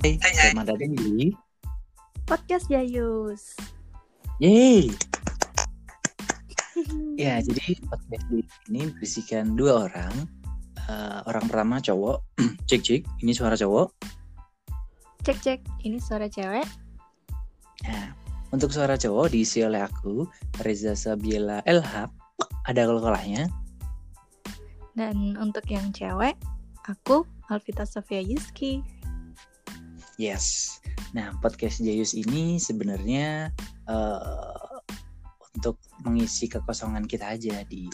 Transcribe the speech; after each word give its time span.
Hai, 0.00 0.16
selamat 0.16 0.72
datang 0.72 0.96
di 0.96 1.28
Podcast 2.24 2.72
Jayus. 2.72 3.52
Yeay. 4.40 4.88
Ya, 7.20 7.36
jadi 7.44 7.76
podcast 7.84 8.24
ini 8.72 8.88
berisikan 8.96 9.60
dua 9.60 9.92
orang. 9.92 10.24
Eh, 10.88 11.20
orang 11.28 11.44
pertama 11.52 11.84
cowok, 11.84 12.24
cek 12.72 12.80
cek, 12.80 13.02
ini 13.20 13.36
suara 13.36 13.60
cowok. 13.60 13.92
Cek 15.28 15.38
cek, 15.44 15.60
ini 15.84 16.00
suara 16.00 16.32
cewek. 16.32 16.64
Nah, 17.84 18.16
untuk 18.56 18.72
suara 18.72 18.96
cowok 18.96 19.36
diisi 19.36 19.60
oleh 19.60 19.84
aku, 19.84 20.24
Reza 20.64 20.96
Sabiela 20.96 21.60
Elhab. 21.68 22.08
Ada 22.64 22.88
kalau-kalahnya. 22.88 23.52
Dan 24.96 25.36
untuk 25.36 25.68
yang 25.68 25.92
cewek, 25.92 26.40
aku 26.88 27.28
Alvita 27.52 27.84
Sofia 27.84 28.24
Yuski. 28.24 28.99
Yes. 30.20 30.76
Nah, 31.16 31.32
podcast 31.40 31.80
Jayus 31.80 32.12
ini 32.12 32.60
sebenarnya 32.60 33.48
eh, 33.88 34.76
untuk 35.56 35.80
mengisi 36.04 36.44
kekosongan 36.44 37.08
kita 37.08 37.40
aja 37.40 37.64
di 37.64 37.88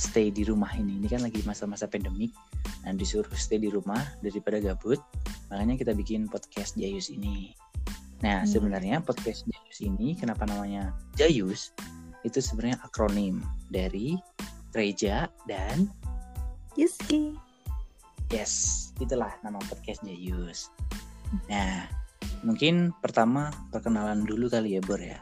stay 0.00 0.32
di 0.32 0.48
rumah 0.48 0.72
ini. 0.72 1.04
Ini 1.04 1.06
kan 1.12 1.20
lagi 1.20 1.44
masa-masa 1.44 1.84
pandemik. 1.84 2.32
Nah, 2.88 2.96
disuruh 2.96 3.28
stay 3.36 3.60
di 3.60 3.68
rumah 3.68 4.00
daripada 4.24 4.56
gabut. 4.56 4.96
Makanya 5.52 5.76
kita 5.76 5.92
bikin 5.92 6.32
podcast 6.32 6.80
Jayus 6.80 7.12
ini. 7.12 7.52
Nah, 8.24 8.40
Hmm. 8.40 8.48
sebenarnya 8.48 9.04
podcast 9.04 9.44
Jayus 9.44 9.84
ini 9.84 10.16
kenapa 10.16 10.48
namanya 10.48 10.96
Jayus? 11.20 11.76
Itu 12.24 12.40
sebenarnya 12.40 12.80
akronim 12.80 13.44
dari 13.68 14.16
Reja 14.72 15.28
dan 15.44 15.92
Yuski. 16.72 17.36
Yes, 18.32 18.96
itulah 18.96 19.36
nama 19.44 19.60
podcast 19.68 20.00
Jayus. 20.08 20.72
Nah, 21.50 21.88
mungkin 22.46 22.92
pertama 23.00 23.50
perkenalan 23.72 24.24
dulu 24.24 24.48
kali 24.48 24.76
ya, 24.76 24.82
Bor 24.84 25.00
ya. 25.00 25.20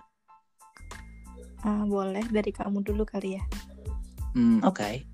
Ah, 1.63 1.87
boleh 1.87 2.27
dari 2.27 2.51
kamu 2.51 2.83
dulu 2.83 3.07
kali 3.07 3.39
ya. 3.39 3.43
Hmm, 4.35 4.59
oke. 4.67 5.07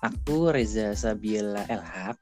Aku 0.00 0.48
Reza 0.48 0.96
Sabiela 0.96 1.68
Elhab. 1.68 2.16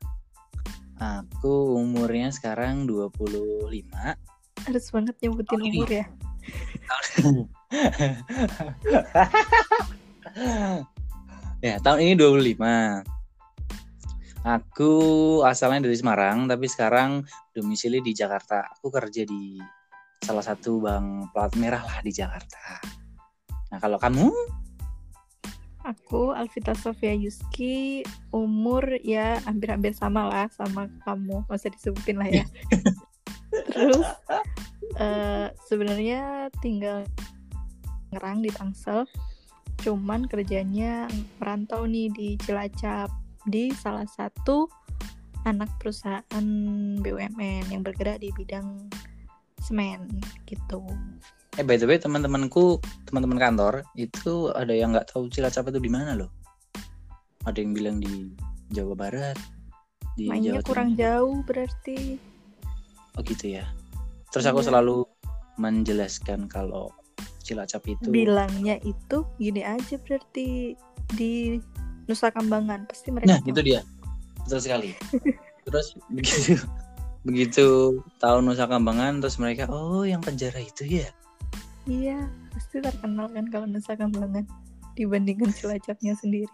Aku 0.98 1.78
umurnya 1.78 2.30
sekarang 2.30 2.86
25. 2.86 4.16
Harus 4.64 4.86
banget 4.94 5.14
nyebutin 5.22 5.60
Oh, 5.60 5.66
umur 5.68 5.90
ya. 5.90 6.06
ya, 11.66 11.78
tahun 11.82 12.00
ini 12.00 12.14
25. 12.16 13.13
Aku 14.44 14.92
asalnya 15.40 15.88
dari 15.88 15.96
Semarang, 15.96 16.44
tapi 16.44 16.68
sekarang 16.68 17.24
domisili 17.56 18.04
di 18.04 18.12
Jakarta. 18.12 18.68
Aku 18.76 18.92
kerja 18.92 19.24
di 19.24 19.56
salah 20.20 20.44
satu 20.44 20.84
bank 20.84 21.32
plat 21.32 21.48
merah 21.56 21.80
lah 21.80 22.04
di 22.04 22.12
Jakarta. 22.12 22.76
Nah, 23.72 23.80
kalau 23.80 23.96
kamu? 23.96 24.28
Aku 25.88 26.36
Alvita 26.36 26.76
Sofia 26.76 27.16
Yuski, 27.16 28.04
umur 28.36 28.84
ya 29.00 29.40
hampir-hampir 29.48 29.96
sama 29.96 30.28
lah 30.28 30.52
sama 30.52 30.92
kamu. 31.08 31.48
Masa 31.48 31.72
disebutin 31.72 32.20
lah 32.20 32.28
ya. 32.28 32.44
Terus 33.72 34.08
eh, 35.00 35.48
sebenarnya 35.72 36.52
tinggal 36.60 37.08
ngerang 38.12 38.44
di 38.44 38.52
Tangsel. 38.52 39.08
Cuman 39.80 40.28
kerjanya 40.28 41.08
merantau 41.40 41.88
nih 41.88 42.12
di 42.12 42.36
Cilacap 42.44 43.23
di 43.44 43.72
salah 43.72 44.08
satu 44.08 44.68
anak 45.44 45.68
perusahaan 45.76 46.46
BUMN 47.00 47.68
yang 47.68 47.82
bergerak 47.84 48.24
di 48.24 48.32
bidang 48.32 48.88
semen 49.60 50.08
gitu. 50.48 50.80
Eh 51.56 51.64
by 51.64 51.78
the 51.78 51.86
way 51.86 51.96
teman-temanku, 52.00 52.80
teman-teman 53.08 53.38
kantor 53.38 53.84
itu 53.96 54.50
ada 54.52 54.72
yang 54.74 54.92
nggak 54.92 55.12
tahu 55.12 55.28
Cilacap 55.30 55.70
itu 55.72 55.80
di 55.80 55.90
mana 55.92 56.16
loh. 56.16 56.32
Ada 57.44 57.60
yang 57.60 57.72
bilang 57.76 57.96
di 58.00 58.32
Jawa 58.72 58.96
Barat, 58.96 59.36
di 60.16 60.28
Mainnya 60.28 60.60
Jawa 60.60 60.66
kurang 60.66 60.90
jauh 60.96 61.44
berarti. 61.44 62.16
Oh 63.14 63.22
gitu 63.22 63.60
ya. 63.60 63.64
Terus 64.32 64.48
aku 64.50 64.64
Iya. 64.64 64.68
selalu 64.72 65.06
menjelaskan 65.60 66.50
kalau 66.50 66.90
Cilacap 67.44 67.84
itu 67.86 68.08
Bilangnya 68.10 68.80
itu 68.82 69.22
gini 69.38 69.62
aja 69.62 70.00
berarti 70.00 70.74
di 71.14 71.60
Nusa 72.04 72.28
Kambangan 72.30 72.84
pasti 72.88 73.08
mereka. 73.10 73.28
Nah, 73.34 73.40
tahu. 73.40 73.50
itu 73.52 73.60
dia. 73.64 73.80
Betul 74.44 74.60
sekali. 74.60 74.90
Terus 75.64 75.96
begitu 76.12 76.60
begitu 77.24 77.98
tahu 78.20 78.44
Nusa 78.44 78.68
Kambangan 78.68 79.24
terus 79.24 79.40
mereka 79.40 79.64
oh 79.72 80.04
yang 80.04 80.20
penjara 80.20 80.60
itu 80.60 80.84
ya. 80.84 81.08
Iya, 81.88 82.28
pasti 82.52 82.84
terkenal 82.84 83.32
kan 83.32 83.48
kalau 83.48 83.64
Nusa 83.64 83.96
Kambangan 83.96 84.44
dibandingkan 84.92 85.48
Cilacapnya 85.56 86.12
sendiri. 86.20 86.52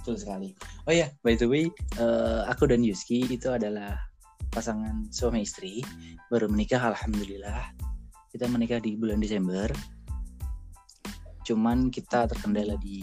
Betul 0.00 0.20
sekali. 0.20 0.52
Oh 0.84 0.92
ya, 0.92 1.08
by 1.24 1.32
the 1.36 1.48
way, 1.48 1.68
eh, 1.96 2.40
aku 2.44 2.68
dan 2.68 2.84
Yuski 2.84 3.24
itu 3.28 3.48
adalah 3.48 3.96
pasangan 4.52 5.08
suami 5.08 5.44
istri 5.44 5.80
baru 6.28 6.48
menikah 6.48 6.80
alhamdulillah. 6.80 7.72
Kita 8.28 8.48
menikah 8.52 8.84
di 8.84 9.00
bulan 9.00 9.20
Desember. 9.20 9.68
Cuman 11.44 11.88
kita 11.88 12.28
terkendala 12.28 12.76
di 12.76 13.00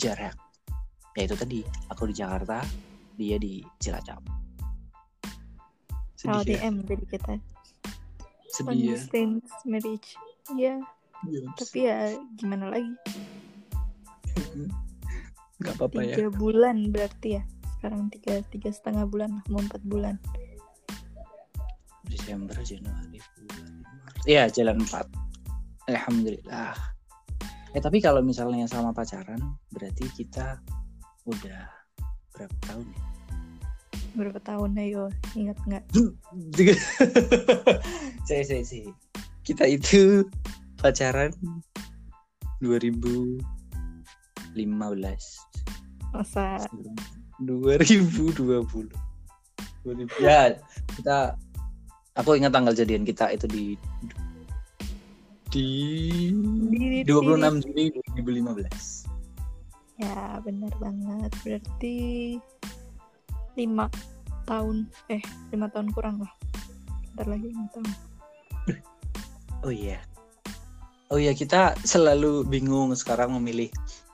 jarak. 0.00 0.45
Ya 1.16 1.24
itu 1.24 1.32
tadi, 1.32 1.64
aku 1.88 2.12
di 2.12 2.14
Jakarta, 2.14 2.60
dia 3.16 3.40
di 3.40 3.64
Cilacap. 3.80 4.20
Sedih 6.16 6.44
ya? 6.44 6.60
LDM 6.60 6.74
jadi 6.84 7.04
kita 7.08 7.32
Sedih 8.52 8.76
ya. 8.76 8.88
distance 8.96 9.48
marriage. 9.64 10.08
Iya, 10.52 10.78
Yes. 11.24 11.48
tapi 11.56 11.88
ya 11.88 12.12
gimana 12.36 12.68
lagi? 12.68 12.92
Gak 15.64 15.74
apa-apa 15.80 16.04
ya. 16.04 16.14
Tiga 16.20 16.30
bulan 16.36 16.92
berarti 16.92 17.40
ya. 17.40 17.42
Sekarang 17.76 18.12
tiga 18.12 18.44
tiga 18.52 18.68
setengah 18.68 19.08
bulan 19.08 19.40
mau 19.48 19.64
empat 19.64 19.80
bulan. 19.88 20.20
Desember, 22.06 22.54
Januari, 22.62 23.18
Maret. 23.18 24.28
Iya, 24.28 24.46
jalan 24.52 24.78
4. 24.84 25.10
Alhamdulillah. 25.90 26.76
Eh, 27.74 27.82
tapi 27.82 27.98
kalau 27.98 28.22
misalnya 28.22 28.68
sama 28.70 28.94
pacaran, 28.94 29.58
berarti 29.74 30.06
kita 30.14 30.62
udah 31.26 31.66
berapa 32.34 32.56
tahun 32.70 32.86
ya? 32.86 33.00
Berapa 34.16 34.40
tahun 34.40 34.70
ayo 34.80 35.04
ingat 35.36 35.58
nggak? 35.66 35.84
saya, 38.28 38.42
saya, 38.46 38.64
saya. 38.64 38.90
Kita 39.42 39.66
itu 39.68 40.24
pacaran 40.80 41.34
2015. 42.62 43.42
Masa 46.14 46.62
2020. 47.42 48.88
2000. 49.84 50.24
Ya, 50.24 50.56
kita 50.96 51.36
aku 52.16 52.40
ingat 52.40 52.52
tanggal 52.54 52.72
jadian 52.72 53.04
kita 53.04 53.28
itu 53.34 53.46
di 53.46 53.64
di 55.52 55.68
Di- 56.72 57.02
di- 57.02 57.06
26 57.06 57.62
Juni 57.62 57.92
2015. 58.24 59.05
Ya 59.96 60.40
benar 60.44 60.72
banget 60.76 61.30
Berarti 61.40 61.96
lima 63.56 63.88
tahun 64.44 64.92
Eh 65.08 65.24
lima 65.52 65.72
tahun 65.72 65.88
kurang 65.96 66.20
lah 66.20 66.32
Bentar 67.12 67.26
lagi 67.32 67.48
lima 67.48 67.66
tahun 67.72 67.90
Oh 69.64 69.72
iya. 69.74 69.98
Oh 71.10 71.18
iya, 71.18 71.34
kita 71.34 71.74
selalu 71.82 72.46
bingung 72.46 72.94
sekarang 72.94 73.34
memilih 73.34 73.66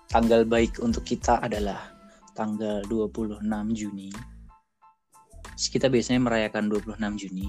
tanggal 0.09 0.49
baik 0.49 0.81
untuk 0.81 1.05
kita 1.05 1.41
adalah 1.45 1.93
tanggal 2.33 2.81
26 2.89 3.45
Juni. 3.77 4.09
Kita 5.57 5.93
biasanya 5.93 6.21
merayakan 6.25 6.73
26 6.73 7.21
Juni 7.21 7.49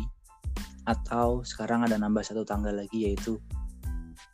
atau 0.83 1.47
sekarang 1.47 1.87
ada 1.87 1.95
nambah 1.95 2.23
satu 2.27 2.43
tanggal 2.43 2.75
lagi 2.75 3.07
yaitu 3.07 3.39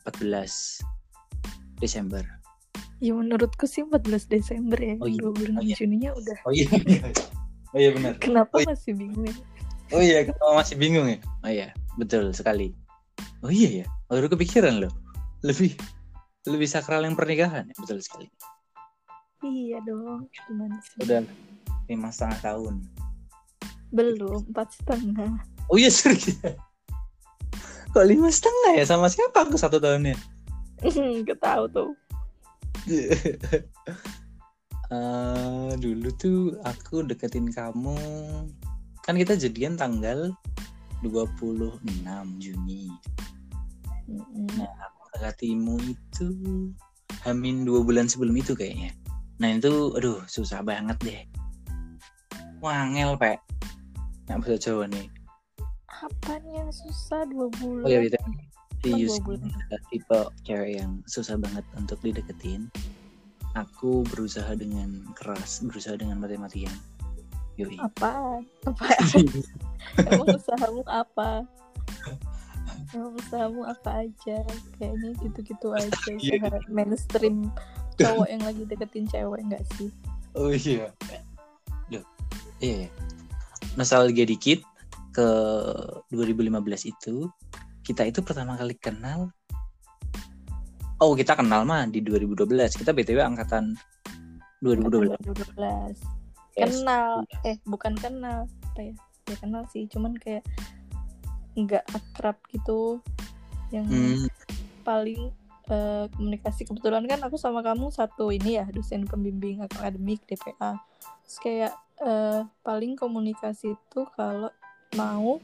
14 0.05 0.81
Desember. 1.77 2.38
Ya 2.99 3.15
menurutku 3.15 3.63
sih 3.63 3.87
14 3.87 4.27
Desember 4.27 4.75
ya 4.75 4.99
Oh 4.99 5.07
iya, 5.07 5.23
26 5.23 5.55
oh 5.55 5.63
iya. 5.63 5.75
Juninya 5.79 6.09
udah 6.15 6.37
Oh 6.43 6.51
iya. 6.51 6.67
Oh 7.69 7.77
iya 7.77 7.93
benar. 7.93 8.17
Kenapa 8.17 8.57
Oh 8.57 8.61
iya. 8.65 8.69
masih 8.73 8.91
bingung 8.97 9.25
ya 9.29 9.35
Oh 9.89 10.01
iya, 10.05 10.21
kenapa 10.21 10.53
masih 10.53 10.75
bingung 10.77 11.07
ya? 11.09 11.17
Oh 11.41 11.49
iya, 11.49 11.67
betul 11.97 12.29
sekali. 12.29 12.77
Oh 13.41 13.49
iya 13.49 13.81
ya, 13.81 13.85
baru 14.05 14.29
kepikiran 14.29 14.85
loh. 14.85 14.93
Lebih 15.41 15.73
lebih 16.45 16.69
sakral 16.69 17.01
yang 17.01 17.17
pernikahan 17.17 17.65
ya, 17.65 17.75
betul 17.77 17.97
sekali. 17.97 18.29
Iya 19.39 19.79
dong 19.87 20.27
Gimana 20.29 20.77
sih 20.83 20.99
Udah 21.07 21.23
lima 21.89 22.11
setengah 22.13 22.37
tahun. 22.43 22.75
Belum 23.89 24.45
Empat 24.53 24.77
setengah 24.77 25.41
Oh 25.73 25.77
iya 25.79 25.89
serius. 25.89 26.37
Kok 27.89 28.05
lima 28.05 28.29
setengah 28.29 28.77
ya? 28.77 28.85
Sama 28.85 29.09
siapa 29.09 29.41
aku 29.47 29.57
satu 29.57 29.81
tahunnya? 29.81 30.13
Gak 31.25 31.39
tahu 31.41 31.65
tuh 31.73 31.89
Eh, 34.89 35.71
dulu 35.77 36.09
tuh 36.17 36.57
aku 36.65 37.05
deketin 37.05 37.53
kamu 37.53 37.93
kan 39.05 39.13
kita 39.13 39.37
jadian 39.37 39.77
tanggal 39.77 40.33
26 41.05 41.85
Juni. 42.41 42.89
Mm-mm. 44.09 44.49
Nah, 44.57 44.65
aku 44.65 44.97
mendekatimu 45.05 45.75
itu 45.85 46.29
Hamin 47.21 47.69
dua 47.69 47.85
bulan 47.85 48.09
sebelum 48.09 48.33
itu 48.33 48.57
kayaknya. 48.57 48.89
Nah 49.37 49.61
itu, 49.61 49.93
aduh 49.93 50.25
susah 50.25 50.65
banget 50.65 50.97
deh. 51.05 51.21
Wangel, 52.57 53.13
Pak. 53.13 53.45
Nggak 54.25 54.37
bisa 54.41 54.55
Jawa 54.57 54.89
nih. 54.89 55.05
Apaan 56.01 56.43
yang 56.49 56.73
susah 56.73 57.29
dua 57.29 57.45
bulan? 57.61 57.85
Oh 57.85 57.89
ya, 57.93 58.01
gitu. 58.01 58.17
Kan 58.79 58.95
bulan. 59.21 59.43
adalah 59.43 59.81
tipe 59.91 60.19
cewek 60.43 60.71
yang 60.79 60.91
susah 61.05 61.35
banget 61.35 61.65
untuk 61.75 61.99
dideketin. 61.99 62.71
Aku 63.57 64.05
berusaha 64.07 64.53
dengan 64.53 65.03
keras, 65.17 65.59
berusaha 65.65 65.97
dengan 65.97 66.21
mati-matian. 66.21 66.71
Yoi. 67.59 67.75
Apaan? 67.75 68.47
Apaan? 68.63 69.25
Emang 70.07 70.27
usahamu 70.31 70.83
apa? 70.87 71.43
Emang 72.95 73.13
usahamu 73.19 73.67
apa 73.67 74.07
aja? 74.07 74.37
Kayaknya 74.79 75.09
gitu-gitu 75.19 75.67
aja 75.75 75.91
Iya. 76.15 76.39
usaha 76.39 76.57
mainstream 76.71 77.51
cowok 77.99 78.27
yang 78.31 78.43
lagi 78.47 78.63
deketin 78.63 79.05
cewek 79.11 79.41
nggak 79.43 79.63
sih? 79.75 79.91
Oh 80.37 80.53
iya. 80.53 80.87
Loh. 81.91 82.05
Iya. 82.61 82.85
iya. 82.85 82.87
Nostalgia 83.75 84.23
dikit 84.23 84.63
ke 85.11 85.27
2015 86.13 86.53
itu 86.85 87.27
kita 87.89 88.05
itu 88.05 88.21
pertama 88.21 88.53
kali 88.53 88.77
kenal 88.77 89.33
Oh, 90.99 91.15
kita 91.15 91.31
kenal 91.31 91.63
mah 91.63 91.87
di 91.87 92.03
2012. 92.03 92.75
Kita 92.75 92.91
BTW 92.91 93.23
angkatan 93.23 93.71
2012. 94.59 95.15
2012. 95.23 95.55
Yes. 96.59 96.83
Kenal, 96.83 97.23
eh 97.47 97.55
bukan 97.63 97.95
kenal, 97.95 98.51
apa 98.51 98.79
ya? 98.83 98.93
Ya 99.31 99.35
kenal 99.39 99.63
sih, 99.71 99.87
cuman 99.87 100.19
kayak 100.19 100.43
nggak 101.55 101.87
akrab 101.95 102.35
gitu. 102.51 102.99
Yang 103.71 103.87
Hmm, 103.87 104.27
paling 104.83 105.31
eh, 105.71 106.05
komunikasi 106.19 106.67
kebetulan 106.67 107.07
kan 107.07 107.23
aku 107.23 107.39
sama 107.39 107.63
kamu 107.63 107.95
satu 107.95 108.35
ini 108.35 108.59
ya 108.59 108.67
dosen 108.67 109.07
pembimbing 109.07 109.63
akademik 109.63 110.19
DPA 110.27 110.75
Terus 111.23 111.37
kayak 111.39 111.73
eh, 112.03 112.41
paling 112.59 112.99
komunikasi 112.99 113.71
itu 113.71 113.99
kalau 114.19 114.51
mau 114.99 115.39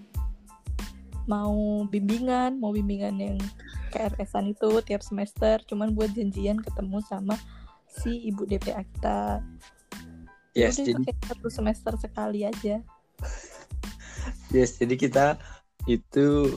mau 1.25 1.85
bimbingan 1.89 2.57
mau 2.61 2.73
bimbingan 2.73 3.15
yang 3.17 3.37
KRS-an 3.93 4.53
itu 4.53 4.81
tiap 4.85 5.01
semester 5.01 5.61
cuman 5.65 5.93
buat 5.93 6.13
janjian 6.13 6.61
ketemu 6.61 7.01
sama 7.05 7.35
si 7.89 8.29
ibu 8.29 8.45
DPA 8.45 8.83
kita 8.83 9.41
yes, 10.53 10.77
Udah 10.77 10.85
jadi 10.85 11.01
kayak 11.09 11.21
satu 11.25 11.47
semester 11.49 11.93
sekali 11.97 12.45
aja 12.45 12.83
yes, 14.55 14.77
jadi 14.77 14.95
kita 14.97 15.25
itu 15.85 16.49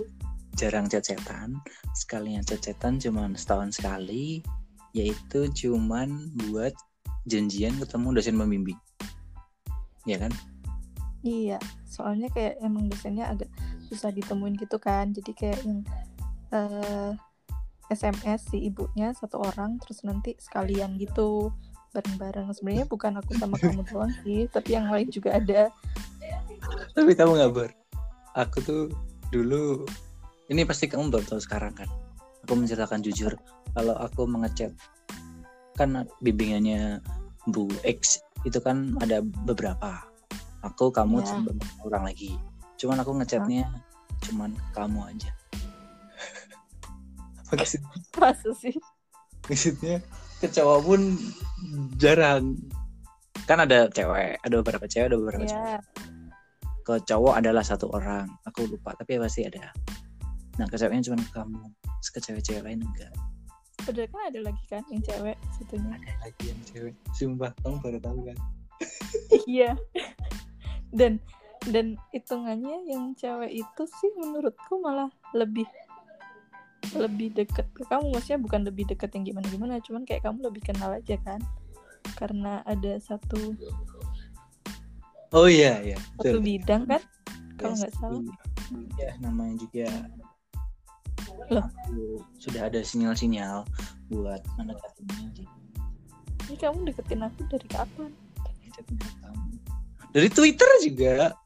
jarang 0.58 0.90
cecetan. 0.90 1.62
Sekalinya 1.94 2.42
cecetan 2.42 2.98
cuman 2.98 3.38
setahun 3.38 3.78
sekali, 3.78 4.42
yaitu 4.90 5.46
cuman 5.54 6.34
buat 6.50 6.74
janjian 7.30 7.78
ketemu 7.78 8.18
dosen 8.18 8.34
pembimbing. 8.34 8.78
Ya 10.02 10.18
kan? 10.18 10.34
Iya, 11.22 11.62
soalnya 11.86 12.26
kayak 12.34 12.58
emang 12.58 12.90
dosennya 12.90 13.30
agak 13.30 13.50
susah 13.88 14.12
ditemuin 14.12 14.54
gitu 14.60 14.76
kan. 14.76 15.10
Jadi 15.10 15.32
kayak 15.32 15.60
yang 15.64 15.80
eh, 16.52 17.12
SMS 17.88 18.52
si 18.52 18.68
ibunya 18.68 19.16
satu 19.16 19.40
orang, 19.40 19.80
terus 19.80 20.04
nanti 20.04 20.36
sekalian 20.36 21.00
gitu 21.00 21.48
bareng-bareng. 21.96 22.52
Sebenarnya 22.52 22.84
bukan 22.84 23.16
aku 23.16 23.32
sama 23.40 23.56
kamu 23.62 23.82
doang 23.88 24.12
sih, 24.22 24.44
tapi 24.52 24.76
yang 24.76 24.92
lain 24.92 25.08
juga 25.08 25.40
ada. 25.40 25.72
Tapi 26.92 27.10
kamu 27.16 27.40
nggak 27.40 27.52
ber. 27.56 27.70
Aku 28.36 28.60
tuh 28.60 28.92
dulu 29.32 29.88
ini 30.52 30.64
pasti 30.68 30.88
kamu 30.88 31.08
baru 31.08 31.24
tahu 31.24 31.40
sekarang 31.40 31.72
kan. 31.72 31.88
Aku 32.44 32.56
menceritakan 32.56 33.00
jujur 33.04 33.32
kalau 33.72 33.96
aku 33.96 34.24
mengechat 34.24 34.72
kan 35.76 36.08
bimbingannya 36.24 36.98
Bu 37.48 37.68
X 37.84 38.20
itu 38.44 38.58
kan 38.60 38.96
ada 39.00 39.24
beberapa. 39.44 40.04
Aku, 40.66 40.90
kamu, 40.90 41.22
Ya. 41.22 41.38
sama 41.38 41.54
orang 41.86 42.10
lagi. 42.10 42.34
Cuman 42.78 42.96
aku 42.98 43.10
ngechatnya 43.18 43.66
cuman 44.24 44.50
kamu 44.72 45.00
aja. 45.06 45.30
Maksud- 47.48 47.84
Masa 48.16 48.50
sih? 48.54 48.76
maksudnya 49.48 50.04
ke 50.38 50.46
cowok 50.46 50.78
pun 50.84 51.00
jarang. 51.96 52.52
Kan 53.48 53.64
ada 53.64 53.88
cewek, 53.88 54.36
ada 54.38 54.54
beberapa 54.60 54.84
cewek, 54.84 55.08
ada 55.08 55.16
beberapa 55.16 55.44
cowok. 55.44 55.64
Ya, 55.64 55.80
ke 56.84 56.94
cowok 57.04 57.34
adalah 57.36 57.60
satu 57.60 57.92
orang 57.92 58.24
aku 58.44 58.64
lupa 58.64 58.96
tapi 58.96 59.20
pasti 59.20 59.44
ada 59.44 59.68
nah 60.56 60.64
ke 60.64 60.80
ceweknya 60.80 61.12
cuma 61.12 61.20
kamu 61.36 61.60
Terus 62.00 62.08
ke 62.08 62.18
cewek-cewek 62.24 62.62
lain 62.64 62.80
enggak 62.80 63.12
udah 63.84 64.08
kan 64.08 64.22
ada 64.32 64.40
lagi 64.40 64.64
kan 64.72 64.80
yang 64.88 65.04
cewek 65.04 65.36
satunya. 65.52 65.92
ada 65.92 66.12
lagi 66.24 66.44
yang 66.48 66.60
cewek 66.64 66.94
sumpah 67.12 67.52
kamu 67.60 67.76
baru 67.84 67.98
tahu 68.00 68.18
kan 68.24 68.38
Iya. 69.44 69.76
Dan 70.88 71.20
dan 71.68 72.00
hitungannya 72.10 72.88
yang 72.88 73.12
cewek 73.14 73.62
itu 73.64 73.82
sih 74.00 74.10
menurutku 74.16 74.80
malah 74.80 75.12
lebih 75.36 75.68
lebih 76.96 77.34
deket 77.36 77.68
ke 77.76 77.84
kamu. 77.84 78.14
Maksudnya 78.16 78.40
bukan 78.40 78.60
lebih 78.64 78.88
deket 78.88 79.12
yang 79.12 79.24
gimana 79.28 79.46
gimana 79.52 79.74
cuman 79.84 80.02
kayak 80.08 80.24
kamu 80.24 80.48
lebih 80.48 80.62
kenal 80.64 80.96
aja 80.96 81.16
kan? 81.20 81.40
Karena 82.16 82.64
ada 82.64 82.96
satu 82.98 83.52
oh 85.36 85.48
iya 85.48 85.84
iya 85.84 85.98
satu 86.16 86.40
betul. 86.40 86.44
bidang 86.44 86.82
kan? 86.88 87.02
Kalau 87.60 87.74
nggak 87.76 87.94
salah. 87.98 88.22
ya 89.00 89.10
namanya 89.24 89.56
juga 89.64 89.88
Loh. 91.48 91.64
aku 91.64 92.20
sudah 92.36 92.68
ada 92.68 92.84
sinyal-sinyal 92.84 93.64
buat 94.12 94.44
mendekatinya. 94.60 95.32
Jadi 95.32 95.44
ini 96.48 96.56
kamu 96.56 96.78
deketin 96.92 97.24
aku 97.24 97.40
dari 97.48 97.68
kapan? 97.68 98.10
Dari 100.08 100.28
Twitter 100.32 100.70
juga 100.84 101.36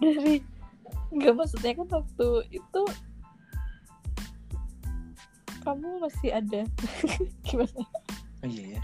dari 0.00 0.40
nggak 1.12 1.34
maksudnya 1.36 1.72
kan 1.76 1.88
waktu 1.92 2.28
itu 2.50 2.82
kamu 5.62 5.88
masih 6.02 6.30
ada. 6.34 6.60
Gimana? 7.46 7.82
Oh 8.42 8.48
iya 8.50 8.78
ya 8.78 8.82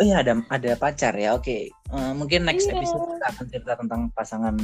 oh 0.00 0.04
iya 0.04 0.16
ada 0.24 0.32
ada 0.48 0.70
pacar 0.74 1.12
ya 1.12 1.36
oke. 1.36 1.68
Eh, 1.68 2.12
mungkin 2.16 2.48
next 2.48 2.66
Iya. 2.66 2.80
episode 2.80 3.04
kita 3.12 3.26
akan 3.28 3.44
cerita 3.52 3.72
tentang 3.76 4.00
pasangan 4.16 4.56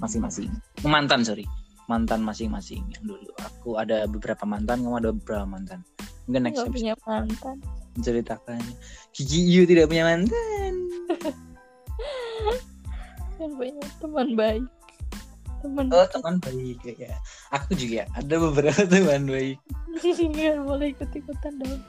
masing-masing. 0.00 0.48
Mantan 0.82 1.20
sorry. 1.22 1.44
Mantan 1.88 2.24
masing-masing 2.24 2.80
yang 2.96 3.04
dulu. 3.04 3.28
Aku 3.44 3.76
ada 3.76 4.08
beberapa 4.08 4.48
mantan 4.48 4.80
kamu 4.80 4.96
ada 4.96 5.10
beberapa 5.12 5.44
mantan. 5.44 5.84
Mungkin 6.24 6.48
next 6.48 6.64
episode 6.64 6.72
punya 6.72 6.94
mantan. 7.04 7.56
menceritakan. 7.96 8.60
Gigi 9.12 9.40
Yu 9.44 9.66
tidak 9.66 9.90
punya 9.90 10.04
mantan 10.06 10.72
yang 13.38 13.52
punya 13.56 13.86
teman 14.02 14.28
baik. 14.34 14.66
Teman 15.58 15.90
oh 15.90 16.06
teman 16.06 16.38
baik 16.38 16.78
ya 16.86 17.18
aku 17.50 17.74
juga 17.74 18.06
ada 18.14 18.34
beberapa 18.38 18.82
teman 18.92 19.26
baik. 19.26 19.58
Nggak 19.98 20.62
boleh 20.62 20.94
ikut 20.94 21.10
ikutan 21.14 21.54
dong 21.58 21.82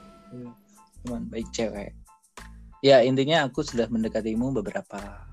teman 1.04 1.22
baik 1.32 1.48
cewek. 1.54 1.96
Ya 2.80 3.04
intinya 3.04 3.44
aku 3.44 3.60
sudah 3.60 3.88
mendekatimu 3.92 4.56
beberapa 4.56 5.28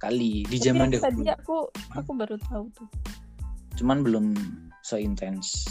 kali 0.00 0.44
di 0.48 0.56
zaman 0.60 0.92
Tapi 0.92 1.00
tadi 1.00 1.22
dahulu. 1.24 1.36
aku 1.36 1.56
aku 1.96 2.10
baru 2.16 2.36
tahu 2.48 2.64
tuh. 2.72 2.88
Cuman 3.76 4.00
belum 4.04 4.32
so 4.84 4.96
intens 4.96 5.68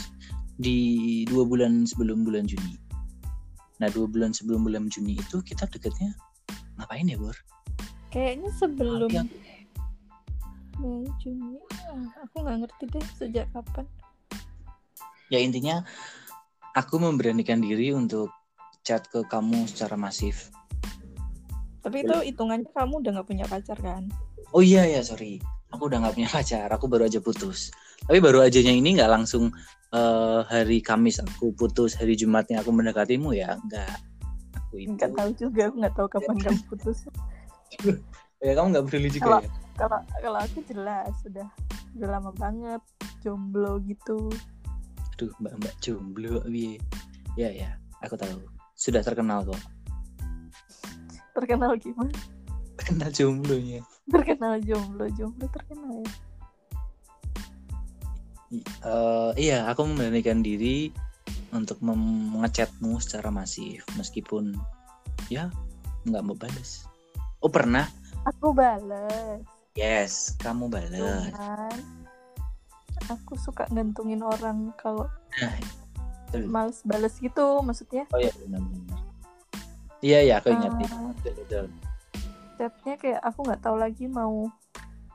di 0.58 1.22
dua 1.26 1.46
bulan 1.46 1.86
sebelum 1.86 2.22
bulan 2.26 2.46
Juni. 2.46 2.78
Nah 3.82 3.90
dua 3.90 4.06
bulan 4.08 4.32
sebelum 4.34 4.66
bulan 4.66 4.88
Juni 4.90 5.18
itu 5.18 5.42
kita 5.42 5.66
deketnya 5.70 6.14
ngapain 6.78 7.08
ya 7.08 7.18
Bor? 7.18 7.36
kayaknya 8.16 8.50
sebelum 8.56 9.10
Mei 10.76 11.08
Juni. 11.24 11.56
Ah, 11.88 12.04
aku 12.28 12.44
nggak 12.44 12.56
ngerti 12.64 12.84
deh 12.92 13.06
sejak 13.16 13.46
kapan. 13.56 13.86
Ya 15.32 15.40
intinya 15.40 15.82
aku 16.76 17.00
memberanikan 17.00 17.64
diri 17.64 17.96
untuk 17.96 18.28
chat 18.84 19.08
ke 19.08 19.24
kamu 19.26 19.64
secara 19.66 19.96
masif. 19.96 20.52
Tapi 21.80 22.04
itu 22.04 22.16
hitungannya 22.28 22.68
kamu 22.76 23.00
udah 23.00 23.10
nggak 23.18 23.28
punya 23.28 23.46
pacar 23.48 23.78
kan? 23.80 24.04
Oh 24.52 24.60
iya 24.60 24.84
ya 24.84 25.00
sorry. 25.00 25.40
Aku 25.72 25.88
udah 25.88 26.04
nggak 26.04 26.14
punya 26.14 26.30
pacar. 26.30 26.68
Aku 26.68 26.86
baru 26.86 27.08
aja 27.08 27.24
putus. 27.24 27.72
Tapi 28.04 28.20
baru 28.20 28.44
ajanya 28.44 28.70
ini 28.76 29.00
nggak 29.00 29.10
langsung 29.10 29.48
eh, 29.96 30.40
hari 30.44 30.84
Kamis 30.84 31.24
aku 31.24 31.56
putus 31.56 31.96
hari 31.96 32.20
Jumatnya 32.20 32.60
aku 32.60 32.70
mendekatimu 32.70 33.32
ya? 33.32 33.56
Enggak 33.64 33.96
aku 34.52 34.74
itu 34.84 34.92
nggak 34.92 35.16
tahu 35.16 35.30
juga. 35.40 35.62
Aku 35.72 35.76
nggak 35.80 35.94
tahu 35.96 36.08
kapan 36.12 36.36
kamu 36.44 36.60
putus. 36.68 36.98
Ya 38.36 38.52
kamu 38.52 38.68
nggak 38.68 38.84
peduli 38.92 39.08
juga 39.08 39.40
ya 39.40 39.48
kalau 39.76 40.00
kalau 40.24 40.38
aku 40.40 40.64
jelas 40.66 41.12
sudah 41.20 41.46
udah 41.96 42.08
lama 42.08 42.32
banget 42.36 42.82
jomblo 43.20 43.78
gitu. 43.84 44.32
Aduh 45.16 45.32
mbak 45.40 45.54
mbak 45.60 45.74
jomblo 45.84 46.40
bi. 46.48 46.80
Ya 47.36 47.52
ya 47.52 47.76
aku 48.00 48.16
tahu. 48.16 48.40
Sudah 48.76 49.04
terkenal 49.04 49.44
kok. 49.44 49.60
Terkenal 51.36 51.76
gimana? 51.76 52.12
Terkenal 52.80 53.08
jomblonya. 53.12 53.80
Terkenal 54.08 54.60
jomblo 54.64 55.04
jomblo 55.12 55.46
terkenal 55.52 56.04
ya? 56.04 56.12
Eh, 58.86 59.30
iya, 59.36 59.66
aku 59.66 59.82
memberanikan 59.84 60.38
diri 60.38 60.94
untuk 61.50 61.82
mengechatmu 61.82 63.02
secara 63.02 63.34
masif 63.34 63.82
meskipun 63.98 64.54
ya 65.32 65.50
nggak 66.06 66.22
mau 66.22 66.36
balas. 66.38 66.86
Oh 67.42 67.50
pernah? 67.50 67.90
Aku 68.28 68.54
bales. 68.54 69.55
Yes, 69.76 70.34
kamu 70.40 70.72
balas. 70.72 71.30
Cuman 71.36 71.76
aku 73.12 73.36
suka 73.36 73.68
gantungin 73.70 74.24
orang 74.24 74.72
kalau 74.80 75.04
Nah, 75.36 75.52
betul. 76.32 76.48
males 76.48 76.80
bales 76.82 77.14
gitu 77.20 77.60
maksudnya 77.60 78.08
oh 78.10 78.18
iya 78.18 78.32
benar-benar. 78.40 78.98
Iya 80.00 80.18
ya, 80.24 80.34
aku 80.40 80.48
ingat 80.52 80.72
Betul, 80.80 81.32
betul. 81.36 81.64
chatnya 82.56 82.94
kayak 82.96 83.20
aku 83.20 83.38
nggak 83.44 83.60
tahu 83.60 83.76
lagi 83.76 84.08
mau 84.08 84.48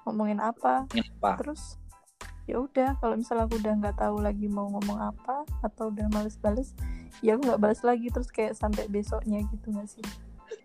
ngomongin 0.05 0.37
apa 0.37 0.85
Ingat 0.93 1.09
apa? 1.17 1.31
terus 1.41 1.81
ya 2.45 2.61
udah 2.61 2.93
kalau 3.01 3.17
misalnya 3.17 3.49
aku 3.49 3.57
udah 3.57 3.73
nggak 3.81 3.97
tahu 3.97 4.17
lagi 4.21 4.45
mau 4.45 4.69
ngomong 4.69 4.99
apa 5.01 5.41
atau 5.65 5.89
udah 5.89 6.05
males 6.13 6.37
bales 6.37 6.77
ya 7.25 7.33
aku 7.33 7.49
nggak 7.49 7.61
balas 7.61 7.81
lagi 7.81 8.13
terus 8.13 8.29
kayak 8.29 8.53
sampai 8.53 8.85
besoknya 8.89 9.41
gitu 9.49 9.73
nggak 9.73 9.89
sih 9.89 10.05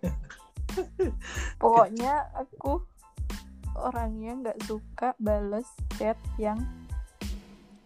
pokoknya 1.62 2.28
aku 2.36 2.84
orangnya 3.78 4.32
nggak 4.40 4.58
suka 4.64 5.12
bales 5.20 5.68
chat 6.00 6.16
yang 6.40 6.58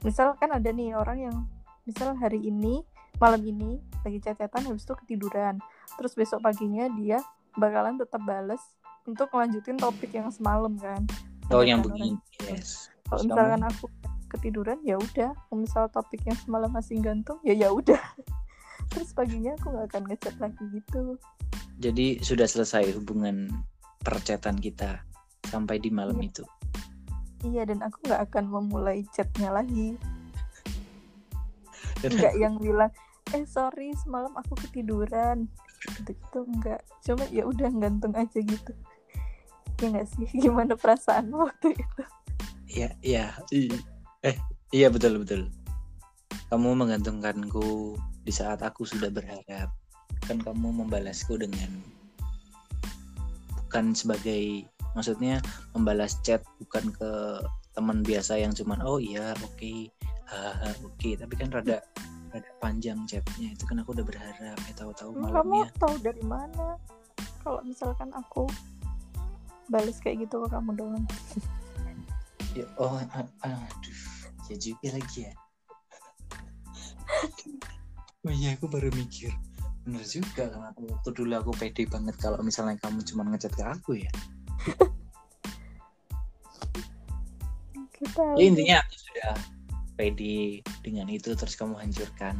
misal 0.01 0.33
kan 0.39 0.55
ada 0.55 0.71
nih 0.73 0.97
orang 0.97 1.19
yang 1.31 1.37
misal 1.85 2.17
hari 2.17 2.41
ini 2.41 2.81
malam 3.21 3.45
ini 3.45 3.77
lagi 4.01 4.19
chat-chatan 4.23 4.73
habis 4.73 4.89
itu 4.89 4.95
ketiduran. 5.05 5.61
Terus 6.01 6.17
besok 6.17 6.41
paginya 6.41 6.89
dia 6.97 7.21
bakalan 7.59 8.01
tetap 8.01 8.23
bales 8.25 8.63
untuk 9.05 9.29
melanjutin 9.35 9.77
topik 9.77 10.15
yang 10.17 10.33
semalam 10.33 10.73
kan. 10.81 11.05
Oh 11.53 11.61
yang 11.61 11.85
begini. 11.85 12.17
Yes. 12.47 12.89
kalau 13.11 13.27
misalkan 13.27 13.63
aku 13.67 13.87
ketiduran 14.31 14.79
ya 14.87 14.97
udah. 14.97 15.35
Kalau 15.35 15.59
misal 15.59 15.85
topik 15.93 16.23
yang 16.25 16.39
semalam 16.39 16.71
masih 16.73 16.97
gantung 17.03 17.37
ya 17.45 17.53
ya 17.53 17.69
udah. 17.69 18.01
Terus 18.95 19.13
paginya 19.13 19.53
aku 19.59 19.75
nggak 19.75 19.87
akan 19.93 20.03
ngechat 20.09 20.35
lagi 20.41 20.65
gitu. 20.73 21.19
Jadi 21.83 22.23
sudah 22.25 22.49
selesai 22.49 22.97
hubungan 22.97 23.51
percetan 24.01 24.57
kita 24.57 25.05
sampai 25.49 25.81
di 25.81 25.89
malam 25.89 26.19
Iya. 26.21 26.29
itu. 26.29 26.45
iya 27.41 27.63
dan 27.65 27.81
aku 27.81 28.05
nggak 28.05 28.23
akan 28.29 28.45
memulai 28.53 29.01
chatnya 29.17 29.49
lagi 29.49 29.97
nggak 32.05 32.35
yang 32.37 32.61
bilang 32.61 32.93
eh 33.33 33.45
sorry 33.49 33.97
semalam 34.05 34.33
aku 34.37 34.57
ketiduran 34.69 35.49
gitu 35.97 36.13
gitu 36.13 36.39
nggak 36.61 36.81
cuma 37.01 37.25
ya 37.33 37.49
udah 37.49 37.73
gantung 37.73 38.13
aja 38.13 38.41
gitu 38.45 38.73
ya 39.81 39.87
nggak 39.89 40.09
sih 40.13 40.29
gimana 40.45 40.77
perasaanmu 40.77 41.49
waktu 41.49 41.73
itu 41.77 42.03
Iya, 42.71 42.95
iya. 43.03 43.35
Eh, 44.23 44.39
iya 44.71 44.87
betul 44.95 45.19
betul. 45.19 45.51
Kamu 46.55 46.79
menggantungkanku 46.79 47.99
di 48.23 48.31
saat 48.31 48.63
aku 48.63 48.87
sudah 48.87 49.11
berharap. 49.11 49.75
Kan 50.23 50.39
kamu 50.39 50.79
membalasku 50.79 51.35
dengan 51.35 51.67
bukan 53.59 53.91
sebagai 53.91 54.70
maksudnya 54.95 55.39
membalas 55.73 56.19
chat 56.27 56.43
bukan 56.59 56.91
ke 56.95 57.11
teman 57.75 58.03
biasa 58.03 58.37
yang 58.39 58.51
cuman 58.51 58.83
oh 58.83 58.99
iya 58.99 59.33
oke 59.41 59.91
haha 60.27 60.71
oke 60.83 61.11
tapi 61.15 61.35
kan 61.39 61.49
rada 61.55 61.79
rada 62.31 62.51
panjang 62.59 62.99
chatnya 63.07 63.55
itu 63.55 63.65
kan 63.67 63.83
aku 63.83 63.95
udah 63.95 64.07
berharap 64.07 64.59
ya 64.59 64.75
tahu-tahu 64.75 65.15
kamu 65.15 65.23
malamnya 65.31 65.65
tahu 65.79 65.95
dari 66.03 66.25
mana 66.27 66.79
kalau 67.43 67.63
misalkan 67.63 68.11
aku 68.15 68.47
balas 69.71 70.03
kayak 70.03 70.27
gitu 70.27 70.43
ke 70.43 70.49
kamu 70.51 70.75
doang 70.75 71.07
Ya, 72.51 72.67
oh, 72.83 72.99
aduh, 73.47 74.01
ya 74.51 74.57
juga 74.59 74.99
lagi 74.99 75.23
ya. 75.23 75.35
oh 78.27 78.33
iya, 78.35 78.59
aku 78.59 78.67
baru 78.67 78.91
mikir. 78.91 79.31
Bener 79.87 80.03
juga 80.03 80.51
kan 80.51 80.75
aku 80.75 80.91
waktu 80.91 81.11
dulu 81.15 81.33
aku 81.39 81.53
pede 81.55 81.87
banget 81.87 82.19
kalau 82.19 82.43
misalnya 82.43 82.75
kamu 82.83 83.07
cuma 83.07 83.23
ngechat 83.31 83.55
ke 83.55 83.63
aku 83.63 84.03
ya. 84.03 84.11
Kita 88.01 88.23
Ya 88.41 88.45
intinya 88.45 88.77
aku 88.81 88.95
sudah 88.97 89.33
pede 89.97 90.65
dengan 90.81 91.07
itu 91.13 91.37
terus 91.37 91.57
kamu 91.57 91.77
hancurkan. 91.77 92.37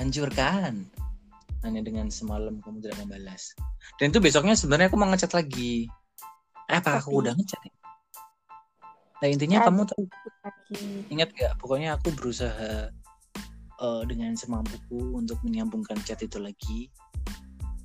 Hancurkan. 0.00 0.88
Hanya 1.64 1.80
dengan 1.80 2.08
semalam 2.12 2.60
kamu 2.60 2.84
tidak 2.84 2.98
membalas. 3.04 3.56
Dan 3.96 4.12
itu 4.12 4.20
besoknya 4.20 4.56
sebenarnya 4.56 4.88
aku 4.92 4.98
mau 5.00 5.08
ngechat 5.12 5.32
lagi. 5.32 5.88
Eh, 6.68 6.76
apa 6.80 7.00
aku 7.00 7.20
udah 7.20 7.36
ngechat 7.36 7.60
ya? 7.60 7.72
Nah 9.20 9.28
intinya 9.32 9.58
Ya, 9.64 9.66
kamu 9.68 9.88
tahu 9.88 10.04
Ingat 11.08 11.28
gak? 11.32 11.52
Pokoknya 11.60 11.96
aku 11.96 12.12
berusaha 12.12 12.92
eh, 13.80 14.02
dengan 14.08 14.36
semampuku 14.36 15.16
untuk 15.16 15.40
menyambungkan 15.44 15.96
chat 16.04 16.20
itu 16.20 16.36
lagi 16.40 16.92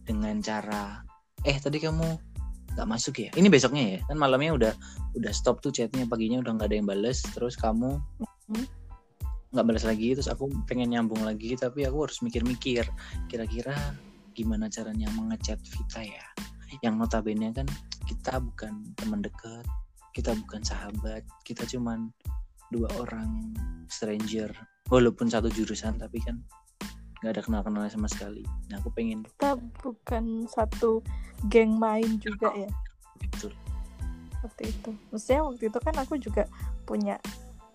dengan 0.04 0.42
cara 0.42 1.06
eh 1.48 1.56
tadi 1.62 1.78
kamu 1.80 2.29
nggak 2.80 2.88
masuk 2.88 3.16
ya? 3.20 3.30
Ini 3.36 3.52
besoknya 3.52 3.84
ya? 3.84 4.00
Kan 4.08 4.16
malamnya 4.16 4.56
udah 4.56 4.74
udah 5.20 5.32
stop 5.36 5.60
tuh 5.60 5.76
chatnya 5.76 6.08
paginya 6.08 6.40
udah 6.40 6.56
nggak 6.56 6.72
ada 6.72 6.76
yang 6.80 6.88
bales 6.88 7.20
terus 7.36 7.60
kamu 7.60 8.00
Hmm. 8.50 8.66
nggak 9.54 9.66
balas 9.66 9.86
lagi 9.86 10.18
terus 10.18 10.26
aku 10.26 10.50
pengen 10.66 10.90
nyambung 10.90 11.22
lagi 11.22 11.54
tapi 11.54 11.86
aku 11.86 12.10
harus 12.10 12.18
mikir-mikir 12.26 12.82
kira-kira 13.30 13.78
gimana 14.34 14.74
caranya 14.74 15.06
mengechat 15.14 15.62
Vita 15.62 16.02
ya 16.02 16.26
yang 16.82 16.98
notabene 16.98 17.54
kan 17.54 17.70
kita 18.10 18.42
bukan 18.42 18.90
teman 18.98 19.22
dekat 19.22 19.66
kita 20.18 20.34
bukan 20.34 20.66
sahabat 20.66 21.22
kita 21.46 21.62
cuman 21.70 22.10
dua 22.74 22.90
orang 22.98 23.54
stranger 23.86 24.50
walaupun 24.90 25.30
satu 25.30 25.50
jurusan 25.54 26.02
tapi 26.02 26.22
kan 26.26 26.42
nggak 27.20 27.32
ada 27.36 27.42
kenal 27.44 27.62
kenal 27.64 27.84
sama 27.92 28.08
sekali. 28.08 28.44
Nah 28.72 28.80
aku 28.80 28.90
pengen 28.96 29.28
kita 29.28 29.60
bukan 29.84 30.48
satu 30.48 31.04
geng 31.52 31.76
main 31.76 32.20
juga 32.20 32.52
ya? 32.56 32.70
Betul. 33.20 33.52
Waktu 34.40 34.72
itu. 34.72 34.92
Maksudnya 35.12 35.42
waktu 35.44 35.64
itu 35.68 35.80
kan 35.84 35.96
aku 36.00 36.14
juga 36.16 36.44
punya 36.88 37.20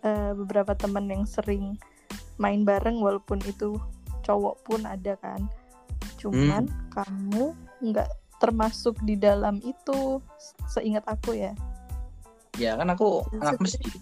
eh, 0.01 0.33
beberapa 0.33 0.73
teman 0.73 1.09
yang 1.09 1.25
sering 1.29 1.77
main 2.41 2.65
bareng 2.65 2.99
walaupun 3.01 3.41
itu 3.45 3.77
cowok 4.25 4.57
pun 4.65 4.81
ada 4.89 5.17
kan. 5.21 5.45
Cuman 6.17 6.65
kamu 6.93 7.53
nggak 7.85 8.09
termasuk 8.41 8.97
di 9.05 9.17
dalam 9.17 9.61
itu 9.61 10.21
seingat 10.73 11.05
aku 11.05 11.37
ya. 11.37 11.53
Ya 12.57 12.81
kan 12.81 12.89
aku 12.89 13.25
Maksudnya- 13.29 13.45
anak 13.45 13.61
masjid 13.61 13.93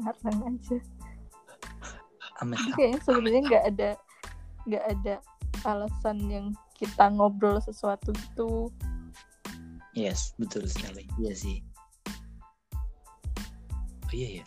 ngarang 0.00 0.38
aja. 0.48 0.78
Kayaknya 2.76 3.00
sebenarnya 3.04 3.42
nggak 3.52 3.64
ada 3.76 3.90
nggak 4.64 4.84
ada 4.96 5.14
alasan 5.68 6.18
yang 6.32 6.46
kita 6.76 7.12
ngobrol 7.12 7.60
sesuatu 7.60 8.16
gitu. 8.16 8.72
Yes 9.92 10.32
betul 10.40 10.64
sekali. 10.64 11.04
Iya 11.20 11.32
sih. 11.36 11.58
Oh 14.08 14.12
iya 14.16 14.40
ya 14.40 14.44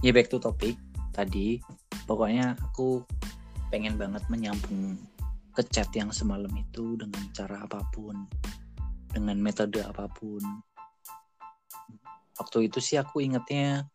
ya 0.00 0.10
back 0.12 0.32
to 0.32 0.40
topic 0.40 0.80
tadi. 1.12 1.60
Pokoknya 2.04 2.56
aku 2.60 3.04
pengen 3.72 3.96
banget 3.96 4.24
menyambung 4.28 4.96
ke 5.54 5.62
chat 5.70 5.88
yang 5.94 6.10
semalam 6.10 6.50
itu 6.52 6.98
dengan 6.98 7.22
cara 7.32 7.64
apa 7.64 7.80
pun 7.94 8.26
dengan 9.14 9.38
metode 9.38 9.80
apa 9.80 10.10
pun. 10.10 10.42
Waktu 12.34 12.66
itu 12.66 12.82
sih 12.82 12.98
aku 12.98 13.22
ingetnya 13.22 13.86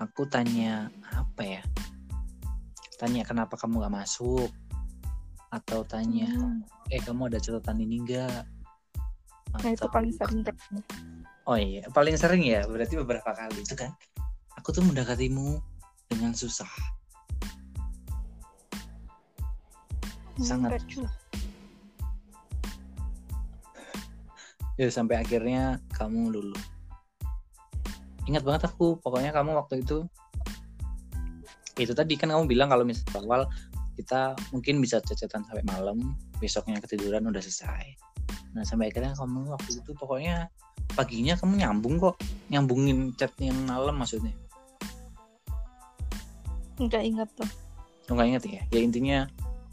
aku 0.00 0.26
tanya 0.26 0.90
apa 1.14 1.42
ya 1.42 1.62
tanya 2.98 3.22
kenapa 3.26 3.54
kamu 3.58 3.84
gak 3.84 3.94
masuk 3.94 4.50
atau 5.54 5.86
tanya 5.86 6.30
Hmm. 6.30 6.62
eh 6.90 6.98
kamu 6.98 7.30
ada 7.30 7.38
catatan 7.38 7.82
ini 7.82 8.02
enggak 8.02 8.42
nah 9.54 9.70
itu 9.70 9.86
paling 9.86 10.10
sering. 10.10 10.42
Oh 11.44 11.60
iya, 11.60 11.84
paling 11.92 12.16
sering 12.16 12.40
ya, 12.40 12.64
berarti 12.64 12.96
beberapa 12.96 13.28
kali 13.36 13.60
itu 13.60 13.76
kan. 13.76 13.92
Aku 14.56 14.72
tuh 14.72 14.80
mendekatimu 14.80 15.60
dengan 16.08 16.32
susah. 16.32 16.66
Sangat. 20.40 20.80
Enggak 20.80 20.84
juga. 20.88 21.10
Ya 24.80 24.88
sampai 24.90 25.20
akhirnya 25.20 25.78
kamu 25.94 26.32
lulu. 26.32 26.58
Ingat 28.24 28.42
banget 28.42 28.62
aku, 28.68 28.96
pokoknya 29.00 29.30
kamu 29.34 29.56
waktu 29.56 29.84
itu 29.84 30.04
itu 31.74 31.90
tadi 31.90 32.14
kan 32.14 32.30
kamu 32.30 32.46
bilang 32.46 32.70
kalau 32.70 32.86
misalnya 32.86 33.18
awal 33.18 33.42
kita 33.98 34.38
mungkin 34.54 34.78
bisa 34.78 35.02
cecetan 35.02 35.42
sampai 35.46 35.66
malam, 35.66 36.14
besoknya 36.38 36.78
ketiduran 36.78 37.26
udah 37.26 37.42
selesai. 37.42 37.94
Nah 38.54 38.62
sampai 38.62 38.90
akhirnya 38.90 39.14
kamu 39.18 39.50
waktu 39.50 39.82
itu 39.82 39.90
pokoknya 39.98 40.46
paginya 40.94 41.34
kamu 41.34 41.66
nyambung 41.66 41.98
kok, 41.98 42.16
nyambungin 42.50 43.10
chat 43.18 43.34
yang 43.42 43.58
malam 43.66 43.98
maksudnya. 43.98 44.34
nggak 46.74 47.06
ingat 47.06 47.30
tuh 47.38 47.46
Lo 48.10 48.18
nggak 48.18 48.28
inget 48.34 48.42
ya? 48.50 48.62
Ya 48.74 48.80
intinya 48.82 49.18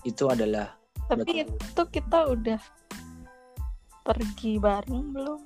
itu 0.05 0.29
adalah 0.29 0.77
tapi 1.09 1.43
itu 1.43 1.83
kita 1.91 2.29
udah 2.29 2.61
pergi 4.01 4.57
bareng 4.57 5.11
belum 5.11 5.41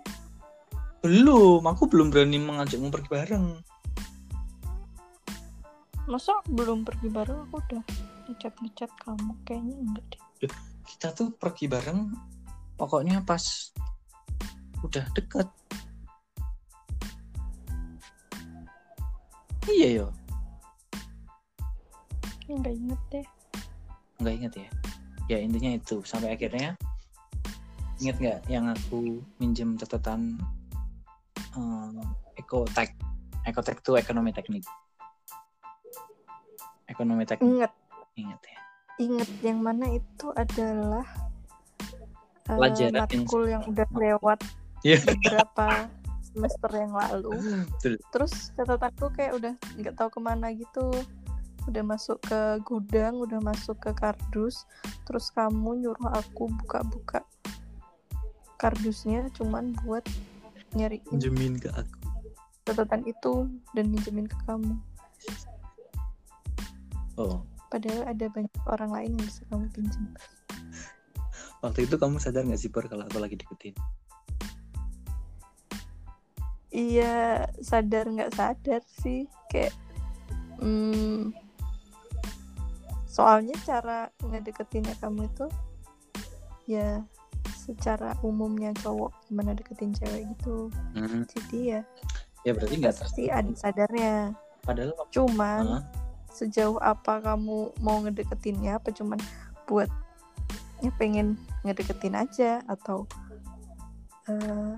belum 1.05 1.61
aku 1.61 1.85
belum 1.85 2.09
berani 2.09 2.41
mengajakmu 2.41 2.89
pergi 2.89 3.09
bareng. 3.13 3.45
Masa 6.09 6.33
belum 6.49 6.81
pergi 6.81 7.13
bareng 7.13 7.45
aku 7.45 7.61
udah 7.61 7.85
ngechat 8.65 8.89
kamu 9.05 9.37
kayaknya 9.45 9.77
enggak 9.85 10.05
deh. 10.09 10.49
Kita 10.81 11.13
tuh 11.13 11.29
pergi 11.29 11.69
bareng 11.69 12.09
pokoknya 12.73 13.21
pas 13.21 13.69
udah 14.81 15.05
deket 15.13 15.45
iya 19.69 20.01
yo. 20.01 20.07
Nggak 22.49 22.73
inget 22.73 23.01
deh. 23.13 23.25
Nggak 24.25 24.33
inget 24.41 24.53
ya? 24.57 24.69
Ya 25.29 25.37
intinya 25.37 25.69
itu. 25.77 26.01
Sampai 26.01 26.33
akhirnya 26.33 26.73
inget 28.01 28.17
nggak 28.17 28.39
yang 28.49 28.73
aku 28.73 29.21
minjem 29.37 29.77
catatan 29.77 30.41
um, 31.55 31.99
ekotek 32.35 32.93
ekotek 33.45 33.79
tuh 33.81 33.95
ekonomi 33.95 34.31
teknik. 34.31 34.63
Ekonomi 36.85 37.25
teknik. 37.25 37.45
Inget 37.49 37.73
inget 38.15 38.41
ya. 38.41 38.59
Inget 38.95 39.29
yang 39.43 39.59
mana 39.59 39.91
itu 39.91 40.31
adalah 40.31 41.03
eh, 42.45 42.55
Pelajaran 42.55 42.93
yang- 42.93 43.07
matkul 43.09 43.43
yang 43.49 43.63
udah 43.65 43.87
lewat 43.91 44.39
Iya. 44.85 45.01
beberapa 45.01 45.89
semester 46.21 46.71
yang 46.71 46.93
lalu. 46.93 47.31
Betul. 47.73 47.95
terus 48.13 48.53
catatanku 48.53 49.07
kayak 49.15 49.33
udah 49.35 49.53
nggak 49.81 49.95
tahu 49.97 50.09
ke 50.13 50.19
mana 50.21 50.47
gitu. 50.53 50.93
Udah 51.65 51.81
masuk 51.81 52.21
ke 52.21 52.61
gudang 52.61 53.17
udah 53.17 53.41
masuk 53.41 53.81
ke 53.81 53.91
kardus. 53.97 54.69
Terus 55.09 55.33
kamu 55.33 55.81
nyuruh 55.81 56.13
aku 56.13 56.45
buka-buka 56.61 57.25
kardusnya 58.55 59.27
cuman 59.35 59.75
buat 59.83 60.05
nyariin 60.73 61.05
minjemin 61.13 61.61
ke 61.61 61.69
aku. 61.69 61.99
Catatan 62.65 63.05
itu 63.05 63.45
dan 63.77 63.85
minjemin 63.93 64.25
ke 64.25 64.37
kamu. 64.49 64.73
Oh. 67.15 67.45
Padahal 67.69 68.09
ada 68.09 68.25
banyak 68.31 68.55
orang 68.65 68.91
lain 68.91 69.09
yang 69.19 69.23
bisa 69.27 69.41
kamu 69.51 69.69
pinjam. 69.69 70.05
Waktu 71.63 71.89
itu 71.89 71.95
kamu 71.97 72.17
sadar 72.17 72.45
nggak 72.45 72.61
sih 72.61 72.69
Pur 72.73 72.85
kalau 72.89 73.05
aku 73.05 73.17
lagi 73.21 73.37
deketin? 73.37 73.75
Iya 76.75 77.47
sadar 77.61 78.09
nggak 78.09 78.33
sadar 78.35 78.81
sih. 79.01 79.29
Kayak 79.49 79.73
hmm, 80.59 81.31
soalnya 83.07 83.55
cara 83.63 84.11
ngedeketinnya 84.19 84.99
kamu 84.99 85.31
itu 85.31 85.47
ya 86.67 86.99
secara 87.65 88.13
umumnya 88.21 88.69
cowok 88.85 89.09
gimana 89.25 89.57
deketin 89.57 89.91
cewek 89.97 90.29
gitu. 90.37 90.69
Mhm. 90.93 91.25
jadi 91.25 91.59
ya 91.65 91.79
ya 92.45 92.51
berarti 92.53 92.75
nggak 92.77 92.95
pasti 93.01 93.23
ada 93.33 93.49
sadarnya. 93.57 94.37
Padahal 94.61 94.93
cuman 95.09 95.63
Hah? 95.81 95.83
sejauh 96.29 96.77
apa 96.77 97.21
kamu 97.25 97.73
mau 97.81 97.97
ngedeketinnya 98.05 98.77
apa 98.77 98.93
cuman 98.93 99.17
buat 99.65 99.89
ya 100.85 100.91
pengen 101.01 101.41
ngedeketin 101.65 102.13
aja 102.13 102.61
atau 102.69 103.09
eh, 104.29 104.73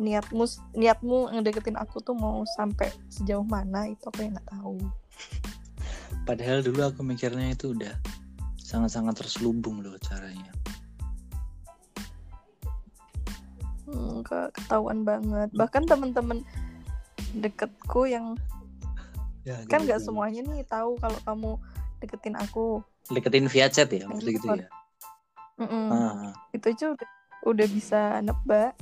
niatmu 0.00 0.44
niatmu 0.72 1.32
ngedeketin 1.36 1.76
aku 1.76 2.00
tuh 2.00 2.16
mau 2.16 2.40
sampai 2.56 2.88
sejauh 3.12 3.44
mana 3.44 3.92
itu 3.92 4.04
aku 4.08 4.24
yang 4.24 4.32
nggak 4.36 4.48
tahu. 4.48 4.80
Padahal 6.24 6.64
dulu 6.64 6.80
aku 6.80 7.00
mikirnya 7.04 7.52
itu 7.52 7.76
udah 7.76 7.92
sangat-sangat 8.56 9.14
terselubung 9.20 9.78
loh 9.78 9.94
caranya 10.02 10.50
Hmm, 13.86 14.26
ke- 14.26 14.50
ketahuan 14.50 15.06
banget. 15.06 15.48
Bahkan 15.54 15.86
temen-temen 15.86 16.42
deketku 17.38 18.10
yang 18.10 18.34
ya, 19.46 19.62
kan 19.70 19.86
nggak 19.86 20.02
gitu. 20.02 20.10
semuanya 20.10 20.42
nih 20.42 20.66
tahu 20.66 20.98
kalau 20.98 21.18
kamu 21.22 21.50
deketin 22.02 22.34
aku. 22.34 22.82
Deketin 23.08 23.46
via 23.46 23.70
chat 23.70 23.86
ya 23.90 24.10
maksudnya 24.10 24.34
gitu 24.36 24.48
ya? 24.58 24.68
Mm-mm. 25.62 25.88
Ah, 25.94 26.34
itu 26.52 26.66
aja 26.68 26.92
udah 26.92 27.08
udah 27.46 27.66
bisa 27.70 28.00
nebak. 28.20 28.74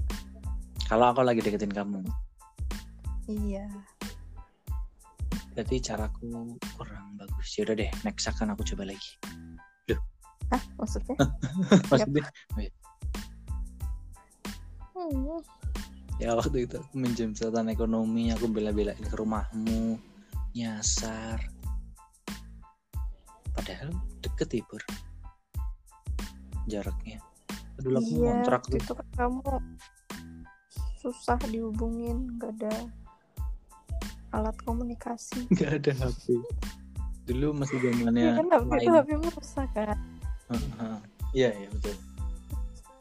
Kalau 0.88 1.12
aku 1.12 1.20
lagi 1.20 1.44
deketin 1.44 1.72
kamu. 1.72 2.00
Iya. 3.28 3.68
Berarti 5.54 5.76
caraku 5.84 6.58
kurang 6.74 7.14
bagus. 7.20 7.48
Ya 7.54 7.62
udah 7.68 7.76
deh 7.78 7.90
next 8.02 8.26
akan 8.26 8.56
aku 8.56 8.64
coba 8.74 8.88
lagi. 8.88 9.20
Ah 10.52 10.60
maksudnya? 10.76 11.16
Maksudnya? 11.90 12.24
Hmm, 12.52 12.68
ya 16.22 16.38
waktu 16.38 16.70
itu 16.70 16.78
aku 16.78 16.94
minjem 16.94 17.34
catatan 17.34 17.74
ekonomi 17.74 18.30
aku 18.30 18.46
bela-belain 18.46 18.98
ke 18.98 19.14
rumahmu 19.18 19.98
nyasar. 20.54 21.42
Padahal 23.54 23.90
deket 24.22 24.62
ya 24.62 24.82
jaraknya. 26.70 27.18
Dulu 27.78 27.98
aku 27.98 28.12
iya 28.14 28.26
kontrak 28.30 28.62
tuh. 28.70 28.78
itu 28.78 28.92
kan 28.94 29.08
kamu 29.18 29.50
susah 31.02 31.38
dihubungin 31.50 32.38
nggak 32.38 32.54
ada 32.62 32.74
alat 34.34 34.56
komunikasi. 34.62 35.46
Nggak 35.54 35.70
ada 35.82 35.92
HP 36.06 36.38
dulu 37.24 37.56
masih 37.56 37.80
Iya 37.80 37.80
zamannya 37.80 38.36
kan 38.36 38.46
HP 38.52 38.70
itu 38.84 38.90
HP 38.92 39.08
rusak 39.32 39.68
kan? 39.72 39.98
Iya 41.32 41.50
iya 41.56 41.68
betul. 41.72 41.96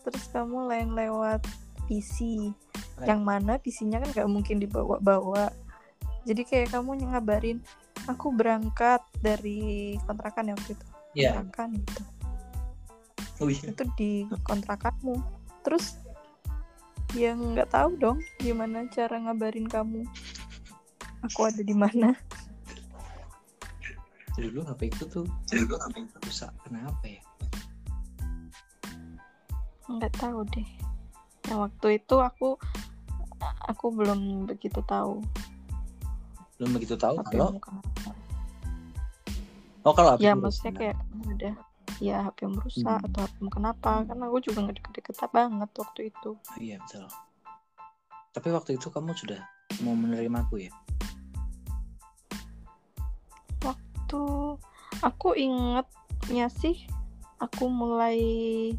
Terus 0.03 0.25
kamu 0.31 0.57
lain 0.67 0.89
lewat 0.95 1.43
PC. 1.87 2.49
Lain. 2.93 3.07
yang 3.09 3.21
mana 3.25 3.57
PC-nya 3.57 4.03
kan 4.03 4.09
nggak 4.13 4.29
mungkin 4.29 4.61
dibawa-bawa. 4.61 5.49
Jadi 6.23 6.41
kayak 6.47 6.71
kamu 6.71 7.03
ngabarin 7.09 7.59
aku 8.07 8.31
berangkat 8.35 9.01
dari 9.19 9.95
kontrakan 10.03 10.51
ya 10.51 10.53
waktu 10.55 10.71
itu 10.75 10.85
iya. 11.15 11.31
Kontrakan 11.35 11.69
gitu. 11.79 12.01
Oh 13.41 13.49
iya. 13.49 13.67
Itu 13.73 13.83
di 13.97 14.11
kontrakanmu. 14.45 15.15
Terus 15.65 15.97
yang 17.13 17.53
nggak 17.53 17.69
tahu 17.73 17.97
dong 17.97 18.19
gimana 18.39 18.85
cara 18.89 19.19
ngabarin 19.19 19.67
kamu. 19.67 20.05
Aku 21.31 21.47
ada 21.47 21.61
di 21.63 21.75
mana? 21.75 22.13
Dulu 24.33 24.65
HP 24.65 24.89
itu 24.89 25.05
tuh 25.07 25.25
dulu 25.49 25.75
HP 25.77 25.95
itu 26.03 26.17
rusak. 26.25 26.51
Kenapa 26.65 27.05
ya? 27.05 27.21
Nggak 29.87 30.13
tahu 30.17 30.41
deh 30.51 30.82
yang 31.49 31.59
waktu 31.63 31.87
itu 31.99 32.15
aku 32.19 32.55
aku 33.67 33.85
belum 33.91 34.47
begitu 34.47 34.79
tahu. 34.87 35.19
Belum 36.59 36.71
begitu 36.79 36.95
tahu 36.95 37.19
HP 37.19 37.35
kalau 37.35 37.49
oh 39.83 39.93
kalau 39.93 40.09
HP 40.15 40.23
ya 40.23 40.33
maksudnya 40.37 40.71
rusak. 40.71 40.79
kayak 40.79 40.97
udah 41.27 41.53
ya 41.99 42.15
HP 42.25 42.39
merusak 42.47 42.97
Hmm. 42.99 43.07
atau 43.11 43.19
HP 43.27 43.35
kenapa? 43.51 43.91
Kan 44.07 44.17
aku 44.23 44.37
juga 44.39 44.57
nggak 44.67 44.77
deket-deket 44.79 45.15
banget 45.31 45.69
waktu 45.75 46.01
itu. 46.11 46.31
Oh, 46.35 46.57
iya 46.59 46.79
betul. 46.83 47.05
Tapi 48.33 48.47
waktu 48.49 48.71
itu 48.79 48.87
kamu 48.89 49.13
sudah 49.13 49.39
mau 49.83 49.93
menerima 49.93 50.47
aku 50.47 50.63
ya? 50.67 50.73
Tuh 54.13 54.61
aku 55.01 55.33
ingetnya 55.33 56.45
sih 56.45 56.85
aku 57.41 57.65
mulai 57.65 58.21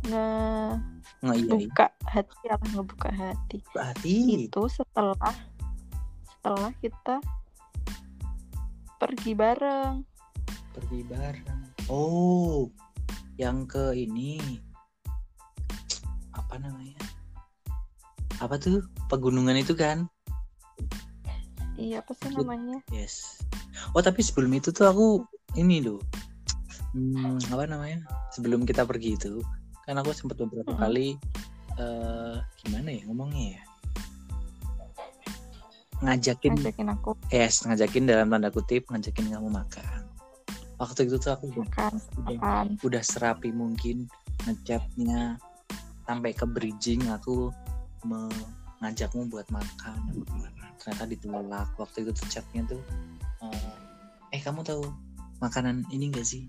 nge 0.07 0.29
iya 1.27 1.35
iya. 1.35 1.51
buka 1.51 1.87
hati 2.15 2.47
apa 2.47 2.65
ngebuka 2.71 3.11
hati. 3.11 3.59
Berarti 3.75 4.47
itu 4.47 4.63
setelah 4.71 5.35
setelah 6.31 6.71
kita 6.79 7.19
pergi 9.03 9.35
bareng. 9.35 10.07
Pergi 10.71 11.01
bareng. 11.11 11.61
Oh 11.91 12.71
yang 13.35 13.67
ke 13.67 13.99
ini. 13.99 14.39
Apa 16.31 16.63
namanya? 16.63 17.03
Apa 18.39 18.63
tuh? 18.63 18.87
Pegunungan 19.11 19.59
itu 19.59 19.75
kan? 19.75 20.07
Iya 21.75 22.07
apa 22.07 22.15
sih 22.15 22.31
namanya? 22.31 22.79
Yes. 22.95 23.43
Oh 23.99 24.03
tapi 24.03 24.23
sebelum 24.23 24.55
itu 24.55 24.71
tuh 24.71 24.87
aku 24.87 25.07
ini 25.59 25.83
loh. 25.83 25.99
Hmm, 26.95 27.43
apa 27.51 27.67
namanya? 27.67 28.07
Sebelum 28.31 28.63
kita 28.63 28.87
pergi 28.87 29.19
itu 29.19 29.43
kan 29.85 30.01
aku 30.01 30.17
sempat 30.17 30.41
beberapa 30.41 30.73
Mm-mm. 30.73 30.81
kali 30.81 31.09
eh 31.81 32.37
gimana 32.63 32.89
ya 32.95 33.03
ngomongnya 33.11 33.45
ya? 33.59 33.63
Ngajakin 36.05 36.53
ngajakin 36.61 36.89
aku. 36.95 37.11
Yes 37.33 37.65
ngajakin 37.67 38.05
dalam 38.07 38.31
tanda 38.31 38.51
kutip 38.55 38.87
ngajakin 38.91 39.33
kamu 39.35 39.49
makan. 39.51 40.01
Waktu 40.79 41.07
itu 41.07 41.17
tuh 41.23 41.33
aku 41.35 41.55
udah, 41.55 41.65
makan 41.67 41.93
udah, 42.19 42.39
makan. 42.39 42.67
udah 42.83 43.03
serapi 43.03 43.51
mungkin 43.55 44.11
ngechatnya 44.45 45.39
sampai 46.05 46.35
ke 46.35 46.45
bridging 46.45 47.01
aku 47.09 47.49
mengajakmu 48.05 49.31
buat 49.31 49.47
makan 49.51 50.27
ternyata 50.79 51.05
ditolak. 51.09 51.69
Waktu 51.79 52.07
itu 52.07 52.11
tuh 52.13 52.27
chatnya 52.29 52.63
tuh 52.69 52.83
eh, 53.43 54.39
eh 54.39 54.41
kamu 54.43 54.67
tahu 54.67 54.83
makanan 55.43 55.87
ini 55.91 56.11
gak 56.13 56.27
sih? 56.27 56.45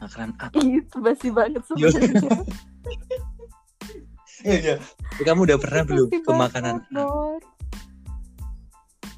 Makanan 0.00 0.34
apa? 0.40 0.56
Itu 0.58 0.98
basi 1.04 1.28
banget 1.28 1.62
sebenarnya 1.68 2.40
iya 4.44 4.76
kamu 5.24 5.46
udah 5.48 5.58
pernah 5.60 5.82
belum 5.84 6.08
ke 6.10 6.30
makanan. 6.32 6.74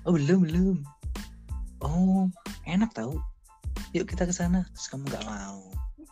Oh 0.03 0.13
belum 0.13 0.47
belum. 0.47 0.77
Oh 1.83 2.27
enak 2.67 2.91
tahu. 2.95 3.19
Yuk 3.95 4.09
kita 4.09 4.27
ke 4.27 4.35
sana. 4.35 4.67
Terus 4.75 4.89
kamu 4.91 5.07
nggak 5.07 5.27
mau. 5.27 5.63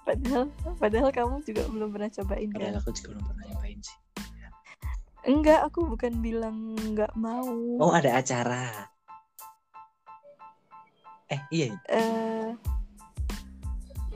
Padahal 0.07 0.45
padahal 0.79 1.11
kamu 1.11 1.35
juga 1.47 1.63
belum 1.71 1.89
pernah 1.95 2.11
cobain 2.11 2.49
kan? 2.55 2.59
Padahal 2.59 2.77
aku 2.83 2.91
juga 2.95 3.09
belum 3.15 3.25
pernah 3.27 3.45
nyobain 3.51 3.81
sih. 3.83 3.99
Enggak, 5.21 5.61
aku 5.69 5.85
bukan 5.85 6.13
bilang 6.25 6.57
nggak 6.97 7.13
mau. 7.19 7.53
Oh 7.77 7.93
ada 7.93 8.17
acara. 8.17 8.89
Eh 11.31 11.41
iya. 11.53 11.77
Eh, 11.87 12.51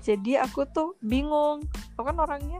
jadi 0.02 0.42
aku 0.42 0.66
tuh 0.70 0.98
bingung. 1.04 1.62
Aku 1.94 2.08
kan 2.08 2.18
orangnya 2.18 2.58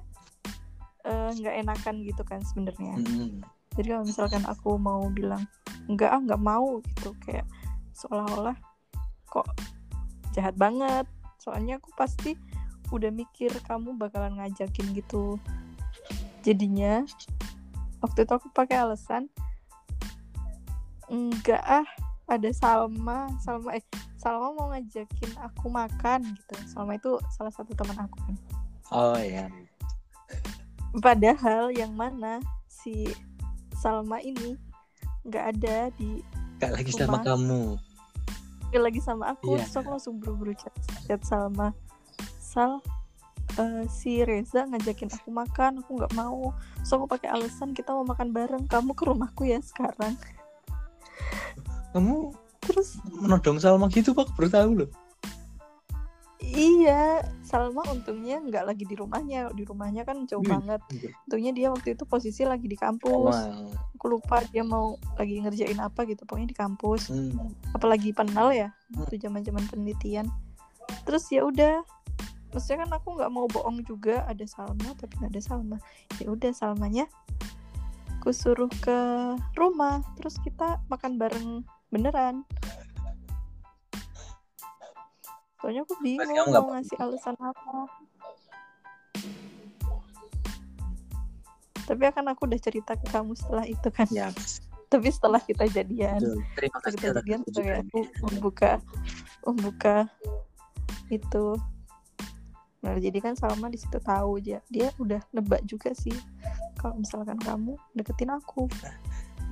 eh, 1.05 1.31
nggak 1.37 1.55
enakan 1.65 1.97
gitu 2.05 2.23
kan 2.25 2.41
sebenarnya. 2.43 2.97
Mm-mm. 3.01 3.45
Jadi 3.75 3.87
kalau 3.91 4.05
misalkan 4.07 4.43
aku 4.47 4.79
mau 4.79 5.03
bilang 5.11 5.45
enggak 5.91 6.15
ah 6.15 6.21
nggak 6.23 6.43
mau 6.43 6.81
gitu 6.81 7.13
kayak 7.27 7.45
seolah-olah 7.93 8.57
kok 9.29 9.47
jahat 10.33 10.55
banget. 10.57 11.07
Soalnya 11.39 11.77
aku 11.77 11.93
pasti 11.95 12.39
udah 12.93 13.11
mikir 13.11 13.51
kamu 13.67 13.99
bakalan 13.99 14.39
ngajakin 14.39 14.95
gitu. 14.97 15.37
Jadinya 16.45 17.05
waktu 18.05 18.25
itu 18.25 18.33
aku 18.33 18.49
pakai 18.53 18.85
alasan 18.85 19.29
enggak 21.09 21.61
ah 21.65 21.85
ada 22.25 22.49
Salma, 22.57 23.29
Salma 23.45 23.77
eh 23.77 23.85
Salma 24.17 24.57
mau 24.57 24.73
ngajakin 24.73 25.37
aku 25.45 25.69
makan 25.69 26.25
gitu. 26.25 26.55
Salma 26.65 26.97
itu 26.97 27.21
salah 27.37 27.53
satu 27.53 27.77
teman 27.77 27.99
aku 28.01 28.17
kan. 28.25 28.35
Oh 28.93 29.21
ya. 29.21 29.51
Padahal 31.03 31.75
yang 31.75 31.95
mana 31.95 32.39
si 32.71 33.11
Salma 33.75 34.23
ini 34.23 34.55
nggak 35.27 35.45
ada 35.59 35.91
di 35.99 36.23
Gak 36.63 36.73
lagi 36.81 36.93
sama 36.95 37.19
Rumah. 37.19 37.25
kamu. 37.27 37.63
nggak 38.71 38.83
lagi 38.91 39.01
sama 39.03 39.25
aku. 39.35 39.55
Iya. 39.55 39.67
Terus 39.67 39.77
aku 39.79 39.89
langsung 39.91 40.15
buru-buru 40.23 40.53
chat, 40.55 40.75
chat 41.07 41.21
Salma. 41.27 41.75
Sal 42.39 42.79
eh, 43.59 43.85
si 43.91 44.23
Reza 44.23 44.67
ngajakin 44.67 45.11
aku 45.11 45.29
makan, 45.35 45.83
aku 45.83 45.91
nggak 45.99 46.15
mau. 46.15 46.55
So 46.87 47.03
aku 47.03 47.19
pakai 47.19 47.35
alasan 47.35 47.75
kita 47.75 47.91
mau 47.91 48.07
makan 48.07 48.31
bareng. 48.31 48.65
Kamu 48.71 48.95
ke 48.95 49.05
rumahku 49.07 49.51
ya 49.51 49.59
sekarang. 49.63 50.15
Kamu 51.95 52.45
Terus 52.65 52.97
menodong 53.21 53.61
Salma 53.61 53.87
gitu 53.93 54.17
pak 54.17 54.33
baru 54.35 54.49
tahu 54.49 54.71
loh. 54.85 54.91
Iya, 56.55 57.21
Salma 57.43 57.83
untungnya 57.87 58.39
nggak 58.39 58.65
lagi 58.65 58.85
di 58.85 58.95
rumahnya. 58.95 59.51
Di 59.51 59.63
rumahnya 59.63 60.03
kan 60.03 60.25
jauh 60.25 60.41
Hmm. 60.41 60.63
banget. 60.63 60.81
Untungnya 61.27 61.53
dia 61.53 61.69
waktu 61.69 61.93
itu 61.93 62.03
posisi 62.05 62.43
lagi 62.43 62.65
di 62.65 62.75
kampus. 62.75 63.37
Wow. 63.37 63.75
Aku 63.95 64.07
lupa 64.09 64.41
dia 64.49 64.63
mau 64.63 64.95
lagi 65.15 65.39
ngerjain 65.39 65.77
apa 65.77 66.03
gitu. 66.05 66.25
Pokoknya 66.25 66.49
di 66.49 66.57
kampus. 66.57 67.11
Hmm. 67.11 67.51
apalagi 67.75 68.15
penal 68.15 68.49
ya 68.49 68.71
Hmm. 68.89 69.03
waktu 69.03 69.19
zaman 69.19 69.43
zaman 69.43 69.67
penelitian 69.67 70.31
terus 71.03 71.27
ya 71.27 71.43
udah 71.43 71.83
maksudnya 72.49 72.87
kan 72.87 72.91
aku 72.95 73.19
nggak 73.19 73.33
mau 73.35 73.51
bohong 73.51 73.83
juga 73.83 74.23
ada 74.25 74.47
Salma 74.47 74.95
tapi 74.95 75.19
nggak 75.19 75.33
ada 75.35 75.43
Salma 75.43 75.77
ya 76.23 76.31
udah 76.31 76.55
Salmanya 76.55 77.11
aku 78.21 78.31
suruh 78.31 78.71
ke 78.79 78.95
rumah 79.53 80.07
terus 80.15 80.39
kita 80.39 80.79
makan 80.87 81.19
bareng 81.19 81.67
beneran 81.91 82.47
soalnya 85.65 85.81
aku 85.89 85.97
bingung 86.05 86.29
nggak 86.53 86.61
mau 86.61 86.77
ngasih 86.77 86.97
alasan 87.01 87.37
apa 87.41 87.89
tapi 91.89 92.03
akan 92.05 92.37
aku 92.37 92.45
udah 92.45 92.61
cerita 92.61 92.93
ke 93.01 93.09
kamu 93.09 93.33
setelah 93.33 93.65
itu 93.65 93.89
kan 93.89 94.05
Ya. 94.13 94.29
tapi 94.93 95.09
setelah 95.09 95.41
kita 95.41 95.65
jadian 95.73 96.21
betul. 96.21 96.45
Terima 96.53 96.69
setelah 96.69 96.85
kasih 96.85 96.99
kita 97.01 97.09
jadian 97.17 97.25
kayak 97.25 97.49
kejujurannya. 97.49 97.81
aku 97.81 98.01
membuka 98.29 98.71
membuka 99.49 99.97
itu 101.09 101.47
nah 102.85 102.93
jadi 103.01 103.19
kan 103.25 103.33
Salma 103.33 103.73
di 103.73 103.81
situ 103.81 103.97
tahu 103.97 104.45
dia 104.45 104.61
dia 104.69 104.93
udah 105.01 105.25
nebak 105.33 105.65
juga 105.65 105.97
sih 105.97 106.13
kalau 106.77 107.01
misalkan 107.01 107.41
kamu 107.41 107.73
deketin 107.97 108.29
aku 108.37 108.69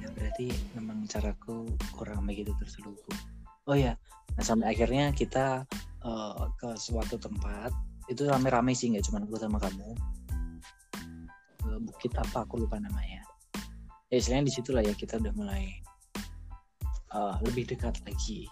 Ya 0.04 0.12
berarti 0.12 0.52
memang 0.76 1.06
caraku 1.06 1.62
kurang 1.94 2.26
begitu 2.26 2.50
terselubung. 2.58 3.14
Oh 3.70 3.78
ya, 3.78 3.94
nah 4.34 4.42
sampai 4.42 4.74
akhirnya 4.74 5.14
kita 5.14 5.62
eh, 6.04 6.46
ke 6.58 6.68
suatu 6.78 7.16
tempat 7.18 7.70
itu 8.10 8.26
rame-rame 8.26 8.74
sih 8.74 8.90
nggak 8.90 9.06
cuma 9.06 9.22
aku 9.22 9.38
sama 9.38 9.58
kamu. 9.62 9.90
Ke 11.62 11.70
bukit 11.82 12.12
apa 12.18 12.44
aku 12.44 12.62
lupa 12.62 12.76
namanya. 12.82 13.22
Ya 14.12 14.20
istilahnya 14.20 14.50
di 14.50 14.52
situ 14.52 14.70
lah 14.74 14.84
ya 14.84 14.92
kita 14.92 15.16
udah 15.22 15.32
mulai 15.38 15.70
eh, 17.14 17.34
lebih 17.46 17.70
dekat 17.70 17.98
lagi. 18.04 18.46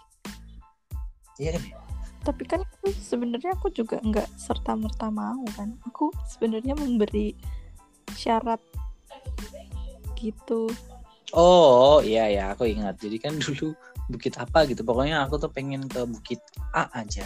Iya 1.39 1.57
kan? 1.57 1.63
ya? 1.63 1.77
tapi 2.21 2.45
kan 2.45 2.61
sebenarnya 2.85 3.57
aku 3.57 3.73
juga 3.73 3.97
nggak 3.97 4.29
serta 4.37 4.77
merta 4.77 5.09
mau 5.09 5.41
kan 5.57 5.73
aku 5.89 6.13
sebenarnya 6.29 6.77
memberi 6.77 7.33
syarat 8.13 8.61
gitu 10.21 10.69
Oh 11.31 12.03
iya 12.03 12.27
ya 12.27 12.43
aku 12.51 12.67
ingat. 12.67 12.99
Jadi 12.99 13.15
kan 13.15 13.39
dulu 13.39 13.71
bukit 14.11 14.35
apa 14.35 14.67
gitu. 14.67 14.83
Pokoknya 14.83 15.23
aku 15.23 15.39
tuh 15.39 15.47
pengen 15.47 15.87
ke 15.87 16.03
bukit 16.03 16.43
A 16.75 16.91
aja. 16.91 17.23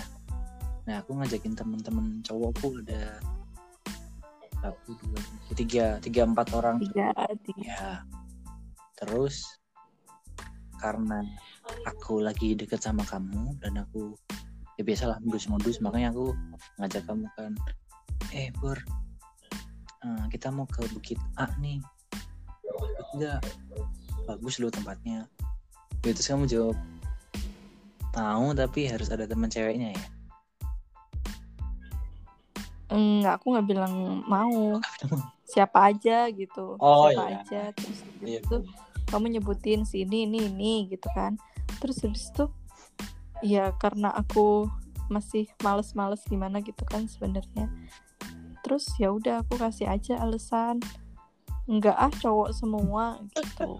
Nah 0.85 1.01
aku 1.01 1.17
ngajakin 1.17 1.57
temen-temen 1.57 2.21
cowokku 2.21 2.85
ada 2.85 3.17
satu 4.61 4.97
dua 5.01 5.21
tiga 5.57 5.85
tiga 6.01 6.21
empat 6.25 6.53
orang. 6.53 6.77
tiga 6.81 7.09
tiga. 7.41 7.65
Ya. 7.65 7.89
Terus 8.97 9.45
karena 10.77 11.25
aku 11.89 12.21
lagi 12.21 12.53
deket 12.53 12.85
sama 12.85 13.01
kamu 13.05 13.57
dan 13.61 13.81
aku 13.81 14.13
ya 14.77 14.85
biasalah 14.85 15.17
modus-modus. 15.25 15.81
Makanya 15.81 16.13
aku 16.13 16.33
ngajak 16.77 17.03
kamu 17.09 17.25
kan 17.33 17.53
eh 18.33 18.53
Bur 18.61 18.77
eh, 20.05 20.25
kita 20.29 20.53
mau 20.53 20.69
ke 20.69 20.85
Bukit 20.93 21.17
A 21.41 21.49
nih. 21.57 21.81
Enggak 23.17 23.41
bagus 24.29 24.61
loh 24.61 24.69
tempatnya. 24.69 25.25
Ya, 26.05 26.13
terus 26.13 26.29
kamu 26.29 26.45
jawab 26.45 26.77
mau 28.15 28.53
tapi 28.55 28.87
harus 28.87 29.11
ada 29.11 29.27
teman 29.27 29.51
ceweknya 29.51 29.91
ya 29.91 30.14
enggak 32.95 33.43
aku 33.43 33.45
nggak 33.53 33.67
bilang 33.67 33.93
mau. 34.25 34.79
Siapa 35.51 35.93
aja 35.93 36.25
gitu 36.33 36.73
Oh, 36.81 37.05
siapa 37.05 37.23
iya. 37.29 37.37
aja. 37.37 37.61
Terus 37.77 37.99
Iya, 38.25 38.39
itu 38.41 38.55
kamu 39.05 39.37
nyebutin 39.37 39.85
si 39.85 40.01
ini 40.01 40.25
ini 40.25 40.89
gitu 40.89 41.05
kan. 41.13 41.37
Terus 41.77 42.01
habis 42.01 42.33
itu 42.33 42.49
ya 43.45 43.69
karena 43.77 44.09
aku 44.09 44.65
masih 45.05 45.45
males-males 45.61 46.25
gimana 46.25 46.65
gitu 46.65 46.81
kan 46.89 47.05
sebenarnya. 47.05 47.69
Terus 48.65 48.89
ya 48.97 49.13
udah 49.13 49.45
aku 49.45 49.61
kasih 49.61 49.85
aja 49.85 50.17
alasan. 50.17 50.81
Enggak 51.69 51.93
ah 51.93 52.09
cowok 52.09 52.49
semua 52.49 53.21
gitu. 53.37 53.77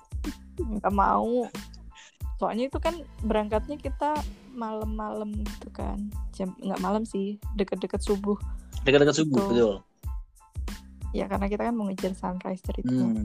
Nggak 0.80 0.94
mau. 0.96 1.44
Soalnya 2.40 2.72
itu 2.72 2.78
kan 2.80 2.96
berangkatnya 3.20 3.76
kita 3.76 4.16
malam-malam 4.56 5.30
gitu 5.36 5.68
kan 5.70 6.00
jam 6.32 6.56
nggak 6.58 6.80
malam 6.80 7.04
sih 7.04 7.36
deket-deket 7.54 8.00
subuh 8.00 8.36
dekat-dekat 8.82 9.16
subuh 9.22 9.38
Betul. 9.38 9.52
betul 9.52 9.74
ya 11.14 11.24
karena 11.30 11.46
kita 11.48 11.62
kan 11.68 11.74
mau 11.76 11.86
ngejar 11.88 12.12
sunrise 12.12 12.64
dari 12.64 12.80
itu 12.84 12.92
hmm, 12.92 13.24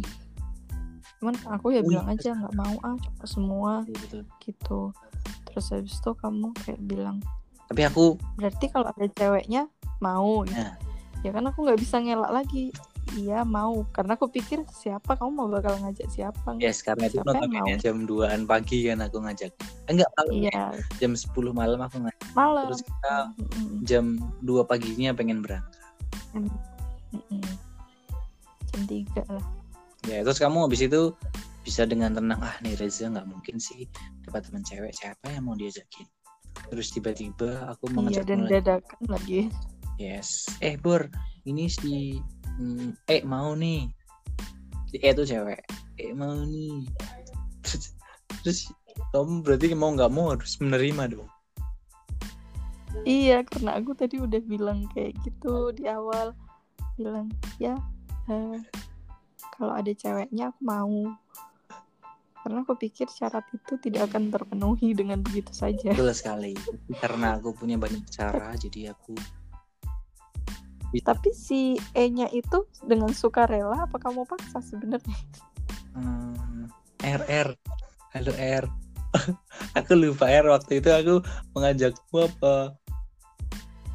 cuman 1.20 1.36
aku 1.54 1.76
ya 1.76 1.82
Oh, 1.82 1.88
bilang 1.88 2.08
iya. 2.12 2.16
aja 2.18 2.30
nggak 2.38 2.56
mau 2.56 2.76
ah 2.88 2.96
cowok 2.96 3.28
semua 3.28 3.72
betul 3.88 4.22
gitu 4.40 4.82
terus 5.48 5.66
habis 5.76 5.96
itu 6.00 6.12
kamu 6.16 6.48
kayak 6.64 6.82
bilang 6.88 7.18
tapi 7.68 7.88
aku 7.88 8.16
berarti 8.36 8.68
kalau 8.68 8.92
ada 8.92 9.08
ceweknya 9.12 9.68
mau 10.04 10.44
gitu. 10.48 10.56
Nah. 10.60 10.76
ya 11.24 11.30
kan 11.32 11.44
aku 11.48 11.64
nggak 11.68 11.80
bisa 11.80 12.00
ngelak 12.00 12.32
lagi 12.32 12.72
iya 13.18 13.44
mau. 13.44 13.84
Karena 13.92 14.16
aku 14.16 14.32
pikir 14.32 14.64
siapa? 14.72 15.18
Kamu 15.20 15.32
mau 15.32 15.48
bakal 15.52 15.76
ngajak 15.82 16.08
siapa? 16.12 16.56
Yes 16.60 16.84
karena 16.86 17.08
itu 17.12 17.20
notabene 17.24 17.76
jam 17.80 18.08
2an 18.08 18.48
pagi 18.48 18.88
kan 18.88 19.04
aku 19.04 19.24
ngajak. 19.24 19.52
Enggak 19.92 20.10
malam 20.16 20.34
ya. 20.34 20.40
iya 20.48 20.64
jam 21.00 21.12
10 21.16 21.32
malam 21.52 21.80
aku 21.82 21.98
ngajak. 22.04 22.28
Malam. 22.34 22.66
Terus 22.72 22.82
kita 22.88 23.16
Mm-mm. 23.38 23.68
jam 23.84 24.06
2 24.44 24.64
paginya 24.70 25.12
pengen 25.16 25.44
berangkat. 25.44 25.82
Mm-mm. 26.36 27.44
jam 28.72 28.82
tiga 28.88 29.24
lah. 29.28 29.46
Ya 30.08 30.24
terus 30.26 30.40
kamu 30.42 30.66
habis 30.66 30.82
itu 30.82 31.14
bisa 31.62 31.86
dengan 31.86 32.18
tenang 32.18 32.42
ah 32.42 32.58
nih 32.66 32.74
Reza 32.74 33.06
nggak 33.06 33.30
mungkin 33.30 33.62
sih 33.62 33.86
dapat 34.26 34.50
teman 34.50 34.66
cewek 34.66 34.94
siapa 34.98 35.30
yang 35.30 35.46
mau 35.46 35.54
diajakin? 35.54 36.08
Terus 36.74 36.88
tiba-tiba 36.96 37.70
aku 37.70 37.92
iya 37.92 37.96
mengajak 37.96 38.26
dan 38.26 38.40
mulai. 38.44 38.52
dadakan 38.60 39.02
lagi. 39.08 39.42
Yes. 40.02 40.50
Eh 40.66 40.82
Bor 40.82 41.06
ini 41.46 41.70
si 41.70 42.18
hmm, 42.60 42.90
eh 43.08 43.22
mau 43.24 43.54
nih. 43.56 43.88
Eh 44.98 45.12
itu 45.14 45.24
cewek. 45.24 45.62
Eh 46.02 46.12
mau 46.12 46.36
nih. 46.44 46.84
Terus, 47.64 47.86
terus 48.44 48.60
kamu 49.16 49.44
berarti 49.44 49.72
mau 49.76 49.92
nggak 49.96 50.12
mau 50.12 50.36
harus 50.36 50.60
menerima 50.60 51.16
dong? 51.16 51.30
Iya 53.08 53.42
karena 53.48 53.80
aku 53.80 53.96
tadi 53.98 54.20
udah 54.22 54.42
bilang 54.44 54.86
kayak 54.92 55.16
gitu 55.24 55.72
di 55.74 55.88
awal. 55.88 56.36
Bilang 57.00 57.32
ya 57.58 57.80
eh, 58.30 58.60
kalau 59.56 59.74
ada 59.74 59.92
ceweknya 59.96 60.52
aku 60.52 60.62
mau. 60.62 61.00
Karena 62.42 62.66
aku 62.66 62.74
pikir 62.74 63.06
syarat 63.06 63.46
itu 63.54 63.78
tidak 63.78 64.10
akan 64.10 64.34
terpenuhi 64.34 64.98
dengan 64.98 65.22
begitu 65.22 65.54
saja. 65.54 65.94
betul 65.94 66.10
sekali. 66.10 66.58
Karena 66.98 67.38
aku 67.38 67.54
punya 67.54 67.78
banyak 67.78 68.02
cara 68.10 68.58
jadi 68.58 68.98
aku 68.98 69.14
Tapi 71.00 71.32
si 71.32 71.80
E-nya 71.96 72.28
itu 72.36 72.68
dengan 72.84 73.16
sukarela 73.16 73.88
apa 73.88 73.96
kamu 73.96 74.28
paksa 74.28 74.60
sebenarnya? 74.60 75.16
hmm, 75.96 76.68
RR 77.00 77.56
halo 78.12 78.34
R. 78.36 78.66
Aku 79.80 79.96
lupa 79.96 80.28
R 80.28 80.48
waktu 80.52 80.84
itu 80.84 80.88
aku 80.92 81.20
mengajakmu 81.56 82.32
apa 82.32 82.76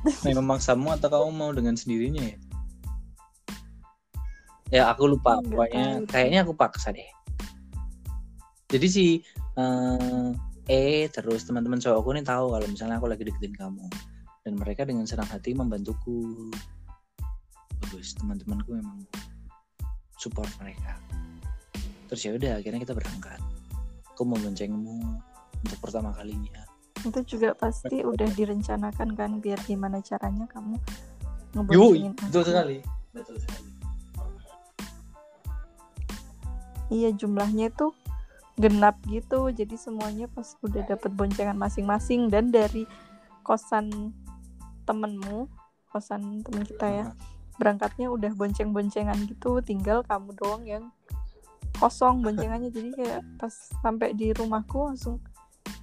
memang 0.28 0.56
memaksamu 0.56 0.92
atau 0.92 1.08
kamu 1.08 1.28
mau 1.32 1.50
dengan 1.52 1.76
sendirinya 1.76 2.20
ya? 2.20 2.38
Ya 4.70 4.82
aku 4.90 5.14
lupa. 5.14 5.38
Nggak 5.40 5.46
pokoknya 5.50 5.86
tahu. 6.04 6.10
kayaknya 6.10 6.38
aku 6.42 6.52
paksa 6.58 6.90
deh. 6.92 7.10
Jadi 8.66 8.86
si 8.90 9.06
eh, 9.56 10.28
E 10.66 11.06
terus 11.14 11.46
teman-teman 11.46 11.78
cowokku 11.78 12.10
nih 12.18 12.26
tahu 12.26 12.50
kalau 12.50 12.66
misalnya 12.66 12.98
aku 12.98 13.06
lagi 13.06 13.22
deketin 13.22 13.54
kamu. 13.54 13.86
Dan 14.42 14.58
mereka 14.58 14.86
dengan 14.86 15.06
senang 15.06 15.26
hati 15.26 15.54
membantuku 15.54 16.50
bagus. 17.82 18.16
Teman-temanku 18.16 18.76
memang 18.76 19.04
support 20.16 20.48
mereka. 20.62 20.96
Terus 22.06 22.20
ya 22.22 22.32
udah 22.38 22.52
akhirnya 22.62 22.80
kita 22.82 22.94
berangkat. 22.94 23.40
Aku 24.14 24.24
mau 24.24 24.38
boncengmu 24.38 24.96
untuk 25.60 25.78
pertama 25.82 26.14
kalinya. 26.14 26.64
Itu 27.04 27.20
juga 27.36 27.52
pasti 27.52 28.00
udah 28.02 28.26
direncanakan 28.32 29.14
kan 29.14 29.30
biar 29.38 29.60
gimana 29.68 30.00
caranya 30.00 30.48
kamu 30.48 30.80
ngeboncengin 31.52 32.12
betul 32.16 32.42
aku. 32.42 32.48
sekali. 32.48 32.76
Betul 33.12 33.36
sekali. 33.42 33.68
Iya 36.86 37.10
jumlahnya 37.18 37.74
itu 37.74 37.90
genap 38.56 38.96
gitu. 39.10 39.50
Jadi 39.52 39.74
semuanya 39.76 40.30
pas 40.30 40.54
udah 40.62 40.82
dapet 40.86 41.10
boncengan 41.12 41.58
masing-masing. 41.58 42.30
Dan 42.30 42.54
dari 42.54 42.86
kosan 43.42 44.14
temenmu 44.86 45.50
kosan 45.90 46.42
temen 46.46 46.62
kita 46.62 46.86
ya 46.86 47.06
berangkatnya 47.56 48.12
udah 48.12 48.32
bonceng-boncengan 48.36 49.16
gitu 49.28 49.60
tinggal 49.64 50.04
kamu 50.04 50.32
doang 50.36 50.62
yang 50.64 50.84
kosong 51.76 52.24
boncengannya. 52.24 52.72
Jadi 52.72 52.90
kayak 52.96 53.22
pas 53.36 53.52
sampai 53.82 54.16
di 54.16 54.32
rumahku 54.32 54.92
langsung 54.92 55.20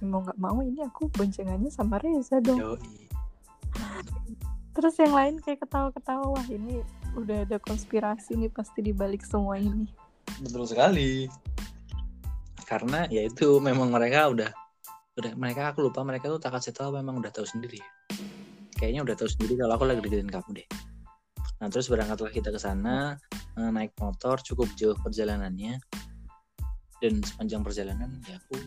"Ya 0.00 0.06
mau 0.06 0.22
nggak 0.26 0.38
mau 0.40 0.58
ini 0.62 0.82
aku 0.82 1.10
boncengannya 1.14 1.70
sama 1.70 2.00
Reza 2.02 2.42
dong. 2.42 2.58
Yoi. 2.58 3.12
terus 4.74 4.98
yang 4.98 5.14
lain 5.14 5.38
kayak 5.38 5.62
ketawa-ketawa 5.62 6.34
wah 6.34 6.46
ini 6.50 6.82
udah 7.14 7.46
ada 7.46 7.62
konspirasi 7.62 8.34
nih 8.34 8.50
pasti 8.50 8.82
dibalik 8.82 9.22
semua 9.22 9.54
ini. 9.54 9.86
Betul 10.42 10.66
sekali. 10.66 11.30
Karena 12.66 13.06
ya 13.06 13.22
itu 13.22 13.62
memang 13.62 13.94
mereka 13.94 14.34
udah 14.34 14.50
udah 15.14 15.32
mereka 15.38 15.70
aku 15.70 15.86
lupa 15.86 16.02
mereka 16.02 16.26
tuh 16.26 16.42
tak 16.42 16.58
kasih 16.58 16.74
tahu 16.74 16.98
memang 16.98 17.22
udah 17.22 17.30
tahu 17.30 17.46
sendiri. 17.46 17.78
Ya. 17.78 17.86
kayaknya 18.74 19.00
udah 19.06 19.14
tahu 19.16 19.30
sendiri 19.30 19.54
kalau 19.56 19.74
aku 19.78 19.84
lagi 19.86 20.00
deketin 20.02 20.28
kamu 20.28 20.50
deh 20.60 20.66
nah 21.62 21.68
terus 21.70 21.86
berangkatlah 21.86 22.32
kita 22.34 22.50
ke 22.50 22.60
sana 22.60 23.18
eh, 23.58 23.70
naik 23.70 23.94
motor 23.98 24.42
cukup 24.42 24.68
jauh 24.74 24.98
perjalanannya 24.98 25.78
dan 26.98 27.20
sepanjang 27.22 27.62
perjalanan 27.62 28.10
ya 28.26 28.38
aku 28.38 28.58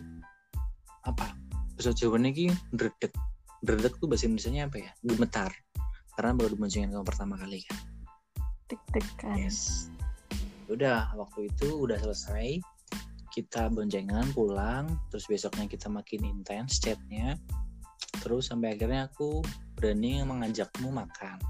apa 1.04 1.34
bahasa 1.78 1.94
Jawa 1.94 2.18
ini 2.18 2.50
dredek 2.74 3.14
dredek 3.62 3.98
tuh 3.98 4.06
bahasa 4.10 4.26
Indonesia 4.26 4.66
apa 4.66 4.76
ya 4.82 4.90
gemetar 5.04 5.52
karena 6.18 6.34
baru 6.34 6.58
diboncengin 6.58 6.90
kamu 6.90 7.06
pertama 7.06 7.34
kali 7.38 7.62
kan 7.64 7.78
deg-degan 8.68 9.36
Yes. 9.38 9.88
Udah, 10.68 11.08
waktu 11.16 11.48
itu 11.48 11.80
udah 11.80 11.96
selesai. 11.96 12.60
Kita 13.32 13.72
boncengan 13.72 14.28
pulang, 14.36 15.00
terus 15.08 15.24
besoknya 15.24 15.64
kita 15.64 15.88
makin 15.88 16.28
intens 16.28 16.76
chatnya. 16.76 17.40
Terus 18.20 18.52
sampai 18.52 18.76
akhirnya 18.76 19.08
aku 19.08 19.40
berani 19.72 20.20
mengajakmu 20.20 20.92
makan. 20.92 21.40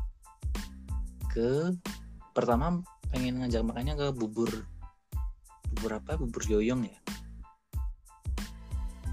Ke 1.39 1.71
pertama 2.35 2.83
pengen 3.15 3.39
ngajak 3.39 3.63
makannya 3.63 3.95
ke 3.95 4.07
bubur 4.11 4.51
bubur 5.71 5.91
apa? 5.95 6.19
Bubur 6.19 6.43
yoyong 6.43 6.83
ya. 6.83 6.99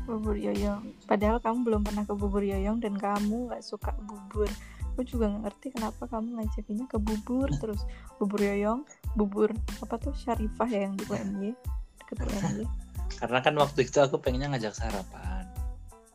bubur 0.09 0.33
yoyong. 0.33 0.89
Padahal 1.05 1.38
kamu 1.38 1.69
belum 1.69 1.81
pernah 1.85 2.01
ke 2.01 2.17
bubur 2.17 2.41
yoyong 2.41 2.81
dan 2.81 2.97
kamu 2.97 3.53
nggak 3.53 3.61
suka 3.61 3.93
bubur. 4.09 4.49
Aku 4.97 5.05
juga 5.05 5.29
nggak 5.29 5.43
ngerti 5.49 5.67
kenapa 5.77 6.09
kamu 6.09 6.41
ngajakinnya 6.41 6.89
ke 6.89 6.97
bubur. 6.97 7.45
Terus 7.61 7.85
bubur 8.17 8.41
yoyong 8.41 8.81
bubur 9.13 9.53
apa 9.85 10.01
tuh? 10.01 10.17
Syarifah 10.17 10.65
ya 10.65 10.89
yang 10.89 10.97
di 10.97 11.05
UNY 11.05 11.53
deket 12.01 12.25
Karena 13.21 13.38
kan 13.45 13.53
waktu 13.53 13.85
itu 13.85 14.01
aku 14.01 14.17
pengennya 14.17 14.49
ngajak 14.57 14.73
sarapan. 14.73 15.45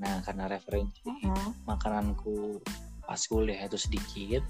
Nah, 0.02 0.18
karena 0.26 0.50
referensi 0.50 1.06
Nah, 1.06 1.54
makananku 1.70 2.58
pas 3.06 3.22
kuliah 3.30 3.62
itu 3.62 3.78
sedikit 3.78 4.42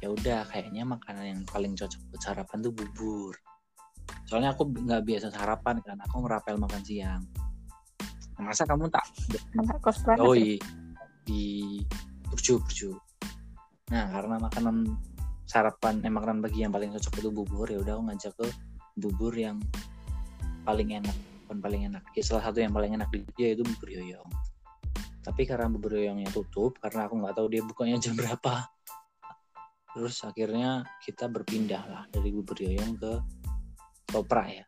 ya 0.00 0.08
udah 0.08 0.48
kayaknya 0.48 0.88
makanan 0.88 1.24
yang 1.36 1.40
paling 1.48 1.76
cocok 1.76 2.00
buat 2.12 2.20
sarapan 2.24 2.58
tuh 2.64 2.72
bubur. 2.72 3.34
Soalnya 4.26 4.56
aku 4.56 4.68
nggak 4.68 5.02
biasa 5.04 5.28
sarapan 5.32 5.80
kan 5.84 5.96
aku 6.00 6.14
merapel 6.24 6.56
makan 6.56 6.82
siang. 6.82 7.22
Masa 8.40 8.64
kamu 8.64 8.88
tak 8.88 9.04
kos 9.84 10.00
oh 10.16 10.32
ya. 10.32 10.56
iya 10.56 10.80
di 11.30 11.78
burju 12.26 12.58
burju 12.58 12.90
nah 13.90 14.06
karena 14.06 14.38
makanan 14.38 14.86
sarapan 15.50 15.98
eh 16.06 16.12
makanan 16.12 16.38
pagi 16.46 16.62
yang 16.62 16.70
paling 16.70 16.94
cocok 16.94 17.26
itu 17.26 17.30
bubur 17.34 17.66
ya 17.66 17.82
udah 17.82 17.98
aku 17.98 18.02
ngajak 18.06 18.32
ke 18.38 18.46
bubur 18.94 19.34
yang 19.34 19.58
paling 20.62 20.94
enak 20.94 21.16
bukan 21.42 21.58
paling 21.58 21.82
enak. 21.90 22.06
Ya 22.14 22.22
salah 22.22 22.46
satu 22.46 22.62
yang 22.62 22.70
paling 22.70 22.94
enak 22.94 23.10
di 23.10 23.26
dia 23.34 23.58
itu 23.58 23.66
bubur 23.66 23.90
yoyong. 23.90 24.30
Tapi 25.26 25.42
karena 25.42 25.66
bubur 25.66 25.98
yoyongnya 25.98 26.30
tutup 26.30 26.78
karena 26.78 27.10
aku 27.10 27.18
nggak 27.18 27.34
tahu 27.34 27.46
dia 27.50 27.62
bukanya 27.66 27.98
jam 27.98 28.14
berapa 28.14 28.70
terus 29.96 30.22
akhirnya 30.22 30.86
kita 31.02 31.26
berpindah 31.26 31.82
lah 31.86 32.02
dari 32.10 32.30
bubur 32.30 32.56
yoyong 32.58 32.94
ke 32.98 33.12
toprak 34.10 34.48
ya 34.50 34.64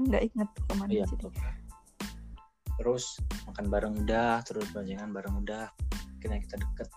nggak 0.00 0.22
inget 0.32 0.48
ke 0.48 0.72
mana 0.80 0.90
Iya, 0.90 1.04
jadi. 1.12 1.28
Terus 2.80 3.04
makan 3.44 3.66
bareng 3.68 3.94
udah, 4.06 4.40
terus 4.48 4.64
boncengan 4.72 5.12
bareng 5.12 5.44
udah. 5.44 5.68
Akhirnya 6.16 6.40
kita 6.40 6.56
deket. 6.56 6.88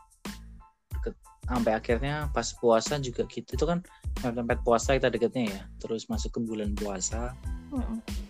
Deket. 0.96 1.14
Sampai 1.44 1.72
akhirnya 1.76 2.32
pas 2.32 2.48
puasa 2.56 2.96
juga 3.04 3.28
kita 3.28 3.60
itu 3.60 3.66
kan 3.68 3.84
sampai 4.24 4.56
puasa 4.64 4.96
kita 4.96 5.12
deketnya 5.12 5.44
ya. 5.52 5.62
Terus 5.84 6.08
masuk 6.08 6.32
ke 6.32 6.40
bulan 6.40 6.72
puasa. 6.80 7.36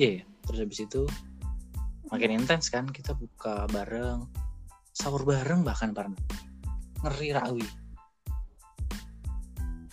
Iya, 0.01 0.23
ya. 0.23 0.25
terus 0.49 0.59
habis 0.65 0.79
itu 0.81 1.05
makin 2.09 2.41
intens 2.41 2.73
kan 2.73 2.89
kita 2.89 3.13
buka 3.13 3.69
bareng, 3.69 4.25
sahur 4.97 5.21
bareng 5.21 5.61
bahkan 5.61 5.93
pernah. 5.93 6.17
Ngeri 7.03 7.29
rawi. 7.35 7.67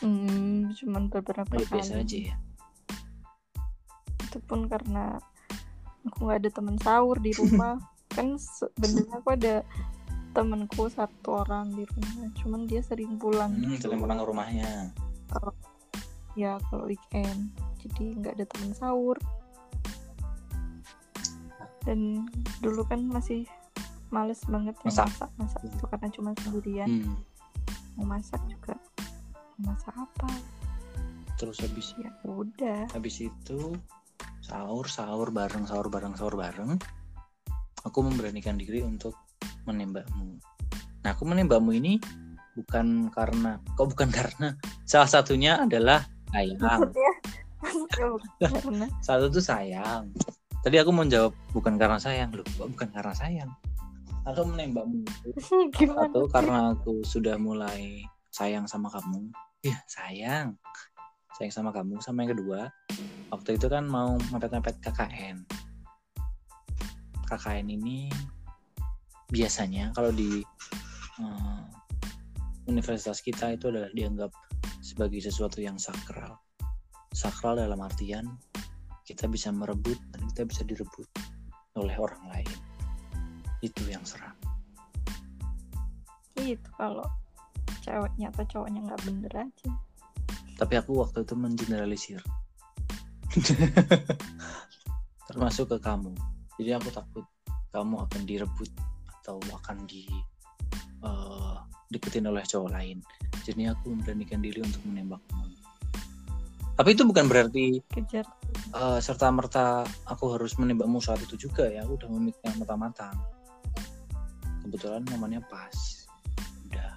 Hmm, 0.01 0.73
cuman 0.73 1.13
beberapa 1.13 1.53
ya, 1.53 1.61
kali 1.61 1.67
biasa 1.77 2.01
aja 2.01 2.19
ya. 2.33 2.35
itu 4.25 4.39
pun 4.47 4.65
karena 4.71 5.19
aku 6.07 6.31
nggak 6.31 6.41
ada 6.47 6.51
teman 6.55 6.79
sahur 6.81 7.19
di 7.19 7.35
rumah 7.35 7.77
kan 8.17 8.39
sebenarnya 8.39 9.19
aku 9.19 9.29
ada 9.35 9.55
temanku 10.31 10.87
satu 10.87 11.43
orang 11.43 11.75
di 11.75 11.83
rumah 11.85 12.31
cuman 12.39 12.65
dia 12.65 12.79
sering 12.81 13.19
pulang 13.19 13.51
Hmm, 13.59 13.75
gitu. 13.75 13.91
sering 13.91 13.99
pulang 14.01 14.23
ke 14.23 14.27
rumahnya. 14.31 14.71
ya 16.39 16.57
kalau 16.71 16.87
weekend 16.87 17.51
jadi 17.83 18.05
nggak 18.23 18.35
ada 18.39 18.47
teman 18.47 18.71
sahur 18.73 19.19
dan 21.83 22.25
dulu 22.63 22.87
kan 22.87 23.03
masih 23.05 23.45
males 24.11 24.43
banget 24.51 24.75
ya 24.83 24.91
Masak. 24.91 25.07
masak 25.07 25.31
masak 25.39 25.61
itu 25.71 25.85
karena 25.87 26.09
cuma 26.11 26.31
sendirian. 26.43 26.89
Hmm. 26.91 27.17
mau 27.99 28.07
masak 28.19 28.43
juga 28.51 28.75
mau 29.59 29.73
masak 29.75 29.95
apa? 29.95 30.31
Terus 31.39 31.57
habis 31.63 31.95
ya 31.97 32.11
udah. 32.27 32.91
habis 32.91 33.23
itu 33.23 33.59
sahur 34.43 34.87
sahur 34.91 35.31
bareng 35.31 35.65
sahur 35.65 35.87
bareng 35.89 36.15
sahur 36.19 36.35
bareng 36.35 36.75
aku 37.87 37.99
memberanikan 38.03 38.59
diri 38.59 38.83
untuk 38.83 39.15
menembakmu. 39.65 40.43
Nah 41.07 41.11
aku 41.15 41.25
menembakmu 41.25 41.71
ini 41.71 41.97
bukan 42.59 43.09
karena 43.15 43.63
kok 43.79 43.89
bukan 43.95 44.11
karena? 44.19 44.59
Salah 44.85 45.09
satunya 45.09 45.63
adalah 45.63 46.03
sayang. 46.35 46.59
Maksudnya? 46.91 47.13
Maksudnya 47.61 48.49
karena 48.59 48.87
satu 49.01 49.25
tuh 49.31 49.45
sayang. 49.45 50.11
Tadi 50.61 50.77
aku 50.77 50.91
mau 50.93 51.07
jawab 51.09 51.33
bukan 51.55 51.79
karena 51.79 51.97
sayang. 51.97 52.35
Loh 52.35 52.45
bukan 52.59 52.91
karena 52.91 53.15
sayang 53.15 53.51
aku 54.33 54.43
menembakmu. 54.47 55.03
Gimana? 55.77 56.11
Sih? 56.11 56.29
karena 56.31 56.59
aku 56.75 57.03
sudah 57.03 57.37
mulai 57.37 58.05
sayang 58.31 58.65
sama 58.71 58.91
kamu? 58.91 59.31
Iya 59.67 59.79
sayang. 59.91 60.57
Sayang 61.37 61.53
sama 61.53 61.71
kamu 61.75 61.99
sama 62.03 62.25
yang 62.25 62.39
kedua. 62.39 62.71
Waktu 63.31 63.59
itu 63.59 63.67
kan 63.71 63.87
mau 63.87 64.19
mepet-mepet 64.35 64.83
KKN 64.83 65.47
KKN 67.31 67.71
ini 67.71 68.11
biasanya 69.31 69.95
kalau 69.95 70.11
di 70.11 70.43
eh, 71.23 71.63
universitas 72.67 73.23
kita 73.23 73.55
itu 73.55 73.71
adalah 73.71 73.87
dianggap 73.95 74.35
sebagai 74.83 75.23
sesuatu 75.23 75.63
yang 75.63 75.79
sakral. 75.79 76.43
Sakral 77.15 77.63
dalam 77.63 77.79
artian 77.79 78.27
kita 79.07 79.31
bisa 79.31 79.55
merebut 79.55 79.99
dan 80.11 80.27
kita 80.35 80.43
bisa 80.47 80.63
direbut 80.67 81.07
oleh 81.79 81.95
orang 81.99 82.23
lain 82.35 82.70
itu 83.61 83.83
yang 83.89 84.05
seram. 84.05 84.33
Itu 86.37 86.71
kalau 86.77 87.05
ceweknya 87.85 88.33
atau 88.33 88.45
cowoknya 88.49 88.81
nggak 88.89 89.03
bener 89.05 89.33
aja. 89.49 89.71
Tapi 90.57 90.75
aku 90.77 91.01
waktu 91.01 91.25
itu 91.25 91.35
mengeneralisir. 91.37 92.21
Termasuk 95.29 95.77
ke 95.77 95.79
kamu. 95.81 96.13
Jadi 96.61 96.71
aku 96.77 96.89
takut 96.93 97.25
kamu 97.73 98.03
akan 98.05 98.21
direbut 98.27 98.71
atau 99.21 99.39
akan 99.41 99.87
di 99.87 100.05
uh, 101.05 101.63
deketin 101.89 102.29
oleh 102.29 102.45
cowok 102.45 102.71
lain. 102.73 103.01
Jadi 103.47 103.69
aku 103.69 103.95
memberanikan 103.95 104.43
diri 104.45 104.61
untuk 104.61 104.85
menembakmu 104.85 105.41
tapi 106.81 106.97
itu 106.97 107.05
bukan 107.05 107.29
berarti 107.29 107.85
kejar. 107.93 108.25
uh, 108.73 108.97
serta 109.05 109.29
merta 109.29 109.85
aku 110.09 110.33
harus 110.33 110.57
menembakmu 110.57 110.97
saat 111.05 111.21
itu 111.21 111.37
juga 111.37 111.69
ya. 111.69 111.85
Aku 111.85 112.01
udah 112.01 112.09
memikirkan 112.09 112.57
matang-matang 112.57 113.13
kebetulan 114.65 115.03
momennya 115.09 115.41
pas. 115.49 116.07
Udah. 116.69 116.93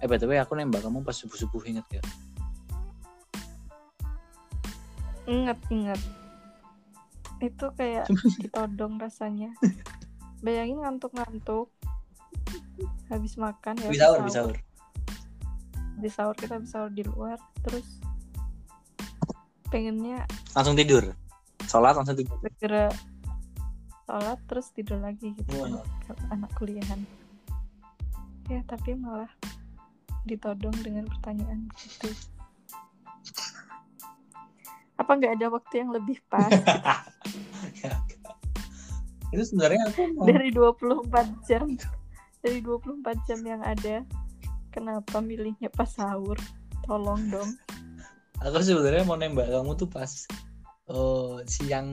Eh 0.00 0.06
btw 0.08 0.40
aku 0.40 0.56
nembak 0.56 0.84
kamu 0.84 1.00
pas 1.04 1.16
subuh 1.16 1.38
subuh 1.38 1.62
inget 1.64 1.84
gak 1.88 2.06
inget 5.24 5.56
inget 5.72 6.00
itu 7.42 7.66
kayak 7.76 8.08
ditodong 8.40 8.96
rasanya. 8.96 9.52
Bayangin 10.44 10.80
ngantuk-ngantuk. 10.80 11.68
Habis 13.12 13.36
makan 13.36 13.74
ya 13.80 13.88
habis 13.88 14.00
sahur 14.00 14.18
habis 14.20 14.34
sahur. 14.34 14.56
Habis 15.96 16.12
sahur 16.16 16.34
kita 16.36 16.52
habis 16.56 16.70
sahur 16.72 16.90
di 16.92 17.04
luar 17.04 17.38
terus 17.64 18.00
pengennya 19.68 20.24
langsung 20.56 20.76
tidur? 20.76 21.14
Sholat 21.68 21.96
langsung 21.96 22.16
tidur? 22.16 22.36
segera 22.44 22.88
sholat 24.04 24.38
terus 24.44 24.68
tidur 24.76 25.00
lagi 25.00 25.32
gitu 25.32 25.64
kan, 25.64 25.80
anak 26.28 26.52
kuliahan. 26.60 27.00
Ya 28.52 28.60
tapi 28.68 28.92
malah 28.96 29.32
ditodong 30.28 30.76
dengan 30.84 31.08
pertanyaan 31.08 31.68
gitu. 31.80 32.12
Apa 35.00 35.10
nggak 35.16 35.40
ada 35.40 35.46
waktu 35.48 35.74
yang 35.84 35.90
lebih 35.92 36.20
pas? 36.28 36.52
Ya, 37.84 37.96
itu 39.34 39.50
sebenarnya 39.50 39.82
aku 39.88 40.14
mau 40.14 40.24
dari 40.28 40.48
24 40.52 41.48
jam 41.48 41.64
dari 42.44 42.60
24 42.62 43.26
jam 43.26 43.40
yang 43.42 43.60
ada 43.64 44.04
kenapa 44.70 45.18
milihnya 45.18 45.72
pas 45.72 45.88
sahur? 45.90 46.38
Tolong 46.84 47.32
dong. 47.32 47.50
Aku 48.44 48.60
sebenarnya 48.60 49.02
mau 49.08 49.16
nembak 49.16 49.48
kamu 49.48 49.74
tuh 49.80 49.88
pas 49.88 50.28
eh, 50.90 51.36
siang 51.48 51.88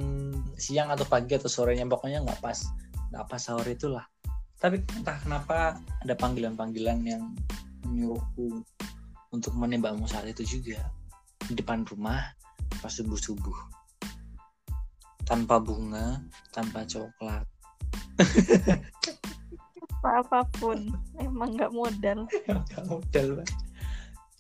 siang 0.60 0.92
atau 0.92 1.08
pagi 1.08 1.36
atau 1.36 1.48
sorenya 1.48 1.88
pokoknya 1.88 2.24
nggak 2.24 2.40
pas 2.44 2.60
nggak 3.12 3.26
pas 3.28 3.42
sahur 3.42 3.68
itulah. 3.68 4.06
Tapi 4.62 4.80
entah 4.94 5.18
kenapa 5.20 5.82
ada 6.06 6.14
panggilan-panggilan 6.14 7.02
yang 7.02 7.24
menyuruhku 7.88 8.62
untuk 9.34 9.54
menembakmu 9.58 10.06
saat 10.06 10.30
itu 10.30 10.60
juga. 10.60 10.80
Di 11.50 11.58
depan 11.58 11.84
rumah 11.88 12.22
pas 12.80 12.94
subuh 12.94 13.20
subuh 13.20 13.58
tanpa 15.26 15.60
bunga 15.60 16.22
tanpa 16.56 16.86
coklat. 16.88 17.46
Apa 20.02 20.26
apa 20.26 20.40
pun 20.58 20.94
emang 21.22 21.58
nggak 21.58 21.74
modal. 21.74 22.26
Gak 22.48 22.86
modal 22.90 23.44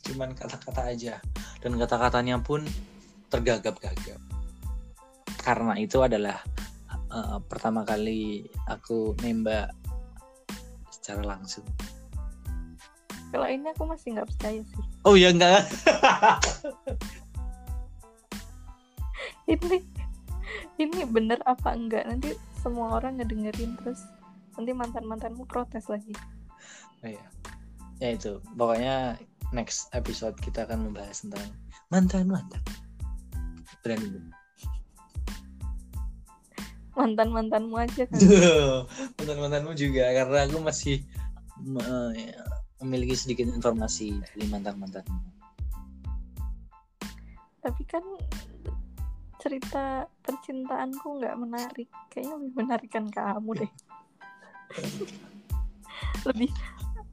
cuman 0.02 0.34
kata-kata 0.34 0.82
aja. 0.92 1.16
Dan 1.62 1.78
kata-katanya 1.78 2.42
pun 2.42 2.66
tergagap-gagap 3.30 4.31
karena 5.42 5.74
itu 5.82 5.98
adalah 6.06 6.38
uh, 7.10 7.42
pertama 7.50 7.82
kali 7.82 8.46
aku 8.70 9.18
nembak 9.26 9.74
secara 10.94 11.26
langsung. 11.26 11.66
Kalau 13.34 13.48
ini 13.48 13.74
aku 13.74 13.90
masih 13.90 14.14
nggak 14.14 14.30
percaya 14.30 14.62
sih. 14.62 14.84
Oh 15.08 15.18
ya 15.18 15.34
enggak. 15.34 15.66
Ini 19.52 19.84
ini 20.80 21.04
bener 21.12 21.44
apa 21.44 21.76
enggak? 21.76 22.08
Nanti 22.08 22.32
semua 22.64 22.96
orang 22.96 23.20
ngedengerin 23.20 23.76
terus. 23.84 24.00
Nanti 24.56 24.72
mantan 24.72 25.04
mantanmu 25.04 25.44
protes 25.44 25.92
lagi. 25.92 26.16
Oh, 27.04 27.10
iya. 27.12 27.26
ya 28.00 28.16
itu. 28.16 28.40
Pokoknya 28.56 29.20
next 29.52 29.92
episode 29.92 30.40
kita 30.40 30.64
akan 30.64 30.88
membahas 30.88 31.28
tentang 31.28 31.52
mantan 31.92 32.32
mantan 32.32 32.64
berani 33.84 34.32
mantan 36.98 37.30
mantanmu 37.32 37.76
aja 37.80 38.04
kan. 38.08 38.20
Mantan 39.18 39.38
mantanmu 39.40 39.72
juga 39.80 40.12
karena 40.12 40.44
aku 40.46 40.60
masih 40.60 41.04
me- 41.64 42.14
ya, 42.16 42.44
memiliki 42.84 43.16
sedikit 43.16 43.48
informasi 43.48 44.20
dari 44.20 44.46
mantan 44.52 44.76
mantanmu 44.76 45.32
tapi 47.62 47.86
kan 47.86 48.02
cerita 49.42 50.06
percintaanku 50.26 51.22
nggak 51.22 51.38
menarik. 51.38 51.90
Kayaknya 52.10 52.34
lebih 52.38 52.54
menarikan 52.58 53.06
kamu 53.10 53.66
deh. 53.66 53.72
Lebih 56.28 56.50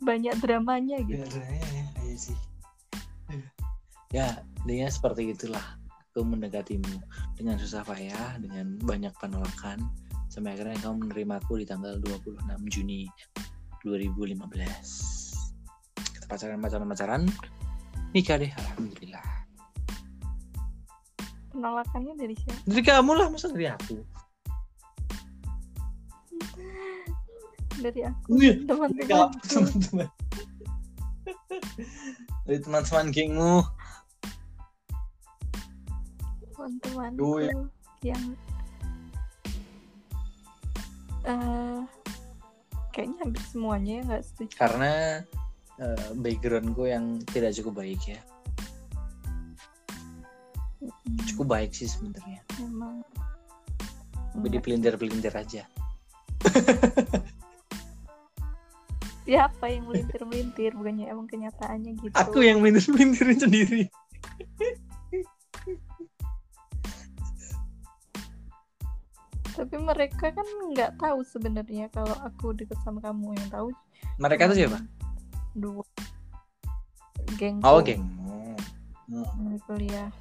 banyak 0.00 0.34
dramanya 0.40 1.00
gitu. 1.04 1.24
Ya, 1.24 1.84
ya, 2.04 2.16
sih. 2.16 2.38
Ya 4.12 4.28
intinya 4.64 4.88
seperti 4.88 5.32
itulah 5.32 5.64
aku 6.08 6.24
mendekatimu. 6.24 7.04
Dengan 7.36 7.60
susah 7.60 7.84
payah 7.84 8.40
dengan 8.40 8.80
banyak 8.80 9.12
penolakan 9.20 9.84
sampai 10.32 10.56
akhirnya 10.56 10.80
kamu 10.80 11.08
menerimaku 11.08 11.60
di 11.60 11.66
tanggal 11.68 11.96
26 12.00 12.40
Juni 12.68 13.08
2015 13.84 14.38
kita 15.96 16.26
pacaran 16.26 16.58
pacaran 16.60 16.88
pacaran. 16.88 17.22
Nikah 18.16 18.36
deh 18.40 18.52
alhamdulillah. 18.52 19.24
Penolakannya 21.52 22.12
dari 22.16 22.34
siapa? 22.36 22.60
Dari 22.66 22.82
kamu 22.84 23.10
lah 23.16 23.26
masa 23.28 23.46
dari 23.52 23.66
aku? 23.68 23.96
Dari 27.78 28.00
aku 28.02 28.30
dan 28.42 28.58
teman-teman 28.66 29.28
teman-teman. 29.46 30.08
Dari 32.48 32.58
teman-teman 32.64 33.06
gengmu 33.12 33.77
teman-temanku 36.68 37.24
Oh, 37.24 37.40
iya. 37.40 37.52
yang 38.04 38.24
eh 41.24 41.80
kayaknya 42.92 43.16
hampir 43.24 43.42
semuanya 43.48 43.92
ya 43.98 44.02
nggak 44.04 44.24
setuju. 44.24 44.54
Karena 44.54 44.92
eh, 45.80 46.08
backgroundku 46.18 46.84
yang 46.84 47.04
tidak 47.32 47.56
cukup 47.56 47.80
baik 47.84 48.02
ya. 48.04 48.20
Mm, 50.84 51.18
cukup 51.34 51.46
baik 51.58 51.72
sih 51.74 51.88
sebenarnya. 51.90 52.44
Memang. 52.62 53.02
Tapi 53.08 54.38
Enggak. 54.38 54.52
dipelintir-pelintir 54.62 55.34
aja. 55.34 55.62
Siapa 59.28 59.68
yang 59.68 59.84
melintir 59.84 60.24
melintir 60.24 60.72
bukannya 60.72 61.12
emang 61.12 61.28
kenyataannya 61.28 62.00
gitu. 62.00 62.14
Aku 62.16 62.40
yang 62.40 62.64
melintir-pelintirin 62.64 63.36
sendiri 63.36 63.82
tapi 69.58 69.74
mereka 69.82 70.30
kan 70.30 70.46
nggak 70.70 70.94
tahu 71.02 71.26
sebenarnya 71.26 71.90
kalau 71.90 72.14
aku 72.22 72.54
deket 72.54 72.78
sama 72.86 73.02
kamu. 73.02 73.34
Yang 73.34 73.50
tahu 73.50 73.68
mereka 74.22 74.46
tuh 74.46 74.56
siapa? 74.56 74.78
dua. 75.58 75.82
Geng 77.34 77.58
oh 77.66 77.82
gengmu 77.82 78.54
Hmm. 79.08 79.24
di 79.50 79.58
kuliah. 79.64 80.12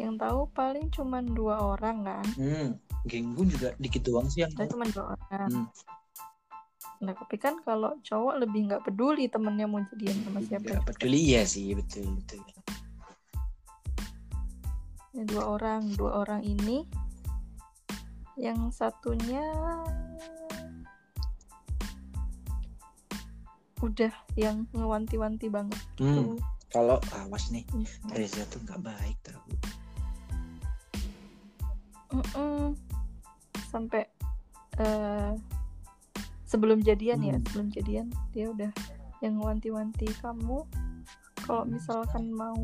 Yang 0.00 0.14
tahu 0.24 0.40
paling 0.56 0.88
cuman 0.88 1.24
dua 1.36 1.60
orang 1.76 2.02
kan? 2.02 2.26
Hmm. 2.34 2.68
gengku 3.02 3.42
juga 3.50 3.74
dikit 3.82 4.06
doang 4.06 4.30
sih 4.30 4.46
yang 4.46 4.54
cuma 4.54 4.86
dua 4.94 5.18
orang. 5.18 5.50
Hmm. 5.50 5.66
nah 7.02 7.10
tapi 7.18 7.34
kan 7.34 7.58
kalau 7.66 7.98
cowok 7.98 8.46
lebih 8.46 8.70
nggak 8.70 8.86
peduli 8.86 9.26
temennya 9.26 9.66
mau 9.66 9.82
jadian 9.90 10.16
sama 10.22 10.38
siapa. 10.46 10.66
Nggak 10.70 10.86
peduli 10.86 11.34
ya 11.34 11.42
sih 11.42 11.74
betul 11.74 12.06
betul. 12.22 12.40
Ya, 15.12 15.22
dua 15.28 15.44
orang 15.60 15.92
dua 15.98 16.24
orang 16.24 16.46
ini 16.46 16.86
yang 18.40 18.72
satunya 18.72 19.44
udah 23.82 24.14
yang 24.38 24.64
ngewanti-wanti 24.70 25.50
banget 25.50 25.80
hmm. 25.98 26.14
tuh 26.14 26.38
kalau 26.72 26.96
awas 27.18 27.50
nih 27.52 27.66
Reza 28.14 28.46
tuh 28.48 28.62
nggak 28.64 28.80
baik 28.80 29.18
tau 29.26 29.42
Mm-mm. 32.12 32.76
sampai 33.72 34.06
eh, 34.78 35.32
sebelum 36.46 36.84
jadian 36.84 37.20
ya 37.24 37.34
Hmm. 37.36 37.44
sebelum 37.48 37.68
jadian 37.74 38.06
dia 38.30 38.52
udah 38.52 38.72
yang 39.18 39.40
wanti-wanti 39.42 40.06
kamu 40.22 40.62
kalau 41.42 41.64
misalkan 41.66 42.30
mau 42.30 42.62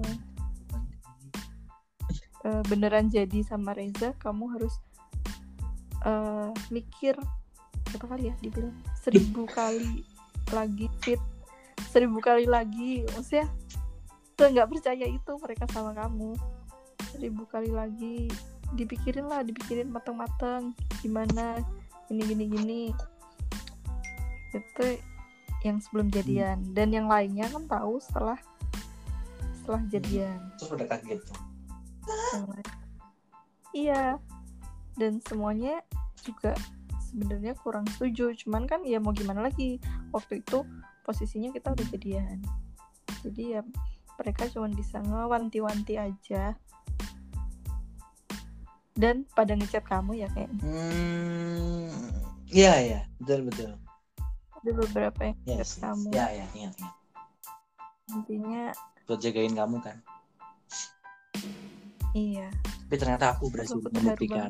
eh, 2.47 2.62
beneran 2.71 3.11
jadi 3.11 3.43
sama 3.43 3.75
Reza 3.75 4.14
kamu 4.23 4.55
harus 4.55 4.79
eh, 6.05 6.51
mikir 6.71 7.15
berapa 7.89 8.07
kali 8.15 8.31
ya 8.31 8.35
dibilang? 8.45 8.77
Seribu 8.99 9.49
kali 9.59 10.05
lagi 10.53 10.87
fit. 11.03 11.21
Seribu 11.89 12.21
kali 12.21 12.45
lagi 12.45 13.07
maksudnya 13.17 13.49
saya 14.39 14.55
nggak 14.55 14.71
percaya 14.71 15.07
itu 15.09 15.33
mereka 15.41 15.65
sama 15.73 15.97
kamu. 15.97 16.37
Seribu 17.15 17.43
kali 17.49 17.73
lagi 17.73 18.29
dipikirin 18.77 19.25
lah 19.27 19.41
dipikirin 19.41 19.89
mateng-mateng 19.89 20.77
gimana 21.01 21.59
gini 22.07 22.23
gini 22.23 22.45
gini. 22.47 22.83
Itu 24.53 25.01
yang 25.67 25.83
sebelum 25.83 26.13
jadian. 26.13 26.63
Dan 26.77 26.95
yang 26.95 27.09
lainnya 27.11 27.51
kan 27.51 27.67
tahu 27.67 27.99
setelah 27.99 28.39
setelah 29.59 29.83
jadian. 29.91 30.39
Terus 30.61 30.71
udah 30.77 30.87
kaget 30.87 31.21
tuh. 31.25 31.41
Iya 33.75 34.17
dan 34.99 35.23
semuanya 35.25 35.81
juga 36.27 36.53
sebenarnya 37.09 37.57
kurang 37.63 37.87
setuju. 37.97 38.35
Cuman 38.35 38.67
kan 38.69 38.85
ya 38.85 39.01
mau 39.01 39.15
gimana 39.15 39.47
lagi 39.47 39.81
waktu 40.13 40.45
itu 40.45 40.67
posisinya 41.07 41.55
kita 41.55 41.73
udah 41.73 41.87
jadian. 41.95 42.39
Jadi 43.25 43.57
ya 43.57 43.63
mereka 44.19 44.51
cuma 44.51 44.69
bisa 44.69 45.01
ngewanti-wanti 45.01 45.95
aja. 45.97 46.59
Dan 48.99 49.31
pada 49.31 49.55
ngechat 49.55 49.87
kamu 49.87 50.27
ya 50.27 50.29
kayaknya 50.35 50.59
hmm 50.59 51.87
iya 52.51 52.75
iya. 52.83 53.01
Betul 53.23 53.47
betul. 53.47 53.71
Ada 54.59 54.71
beberapa 54.75 55.21
yang 55.23 55.39
ngechat 55.47 55.59
yes, 55.63 55.71
yes. 55.79 55.81
kamu. 55.81 56.09
Ya 56.11 56.27
ya 56.35 56.47
ingat 56.59 56.75
ingat 56.83 56.95
intinya 58.09 58.63
buat 59.07 59.21
jagain 59.21 59.55
kamu 59.55 59.79
kan? 59.85 59.97
Iya 62.17 62.51
tapi 62.89 63.05
ternyata 63.05 63.36
aku 63.36 63.53
berhasil 63.53 63.76
terharu 63.84 64.01
membuktikan 64.01 64.49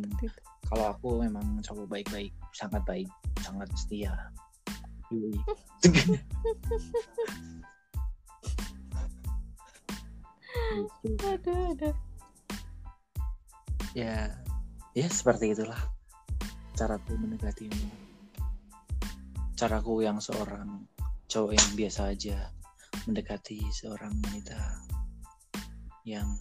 kalau 0.70 0.94
aku 0.94 1.26
memang 1.26 1.58
cowok 1.58 1.90
baik-baik 1.90 2.30
sangat 2.54 2.86
baik 2.86 3.10
sangat 3.42 3.66
setia. 3.74 4.14
Ada 11.18 11.54
ada 11.74 11.90
ya 13.98 14.30
ya 14.94 15.06
seperti 15.10 15.58
itulah 15.58 15.82
caraku 16.78 17.18
mendekatimu. 17.18 17.90
Caraku 19.58 20.06
yang 20.06 20.22
seorang 20.22 20.86
cowok 21.26 21.58
yang 21.58 21.70
biasa 21.74 22.14
aja 22.14 22.54
mendekati 23.10 23.58
seorang 23.74 24.14
wanita 24.30 24.62
yang 26.06 26.38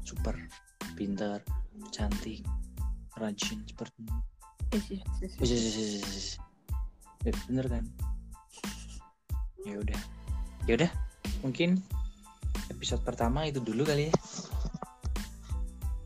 super 0.00 0.40
pintar 0.94 1.42
cantik 1.90 2.46
rajin 3.18 3.62
seperti 3.66 4.00
ini. 4.74 4.98
Eh, 7.24 7.36
bener 7.46 7.66
kan? 7.70 7.84
Ya 9.64 9.78
udah. 9.78 10.00
Ya 10.64 10.72
udah 10.80 10.90
mungkin 11.44 11.76
episode 12.72 13.04
pertama 13.04 13.44
itu 13.44 13.60
dulu 13.60 13.84
kali 13.84 14.08
ya. 14.08 14.14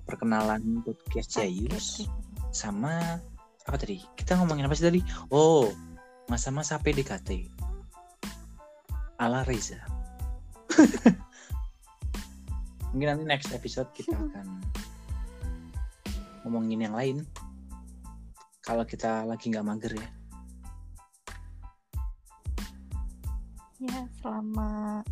Perkenalan 0.09 0.82
podcast 0.82 1.39
Jayus 1.39 2.09
sama 2.51 3.22
apa 3.68 3.76
tadi? 3.76 4.03
Kita 4.16 4.34
ngomongin 4.41 4.66
apa 4.66 4.74
sih 4.74 4.89
tadi? 4.89 5.01
Oh 5.30 5.70
masa-masa 6.28 6.76
PDKT 6.80 7.49
ala 9.18 9.43
Reza. 9.47 9.80
Mungkin 12.95 13.07
nanti 13.09 13.24
next 13.28 13.51
episode 13.53 13.91
kita 13.93 14.16
akan 14.16 14.47
ngomongin 16.49 16.80
yang 16.88 16.96
lain 16.96 17.28
kalau 18.64 18.88
kita 18.88 19.28
lagi 19.28 19.53
nggak 19.53 19.68
mager 19.68 19.92
ya 19.92 20.09
ya 23.78 24.01
selama 24.18 25.05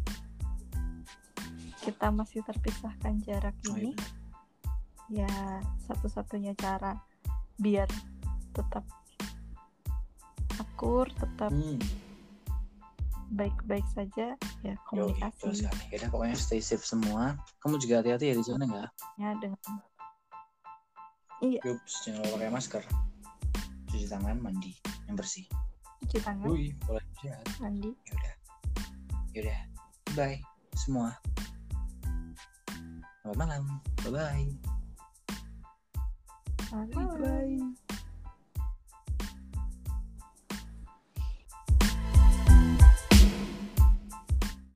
kita 1.86 2.10
masih 2.10 2.42
terpisahkan 2.42 3.14
jarak 3.22 3.54
Oh, 3.70 3.78
iya 3.78 3.78
ini 3.78 3.92
benar. 3.94 4.10
ya 5.06 5.32
satu-satunya 5.86 6.56
cara 6.58 6.98
biar 7.62 7.86
tetap 8.50 8.82
akur 10.58 11.06
tetap 11.14 11.52
Hmm, 11.54 11.78
baik-baik 13.30 13.86
saja 13.94 14.34
ya 14.64 14.74
komunikasi 14.88 15.46
betul 15.46 15.54
sekali. 15.54 15.82
Yaudah, 15.94 16.08
pokoknya 16.10 16.36
stay 16.38 16.62
safe 16.62 16.82
semua. 16.82 17.34
Kamu 17.62 17.76
juga 17.78 18.00
hati-hati 18.02 18.30
ya 18.30 18.34
di 18.34 18.44
sana 18.46 18.64
nggak? 18.66 18.90
ya 19.20 19.30
dengan 19.38 19.60
Yups, 21.44 21.92
jangan 22.08 22.24
lupa 22.24 22.34
pakai 22.40 22.52
masker. 22.52 22.84
Cuci 23.92 24.06
tangan, 24.08 24.36
mandi, 24.40 24.72
yang 25.04 25.16
bersih. 25.16 25.44
cuci 26.04 26.20
tangan 26.20 26.48
Wih, 26.48 26.72
boleh 26.84 27.04
sehat. 27.20 27.44
mandi 27.60 27.90
Yaudah, 28.08 28.34
yaudah. 29.32 29.60
Bye 30.16 30.40
semua. 30.76 31.12
Selamat 33.20 33.36
malam. 33.36 33.64
Bye 34.04 34.12
bye. 34.12 34.48
bye 36.72 37.04
bye 37.20 37.76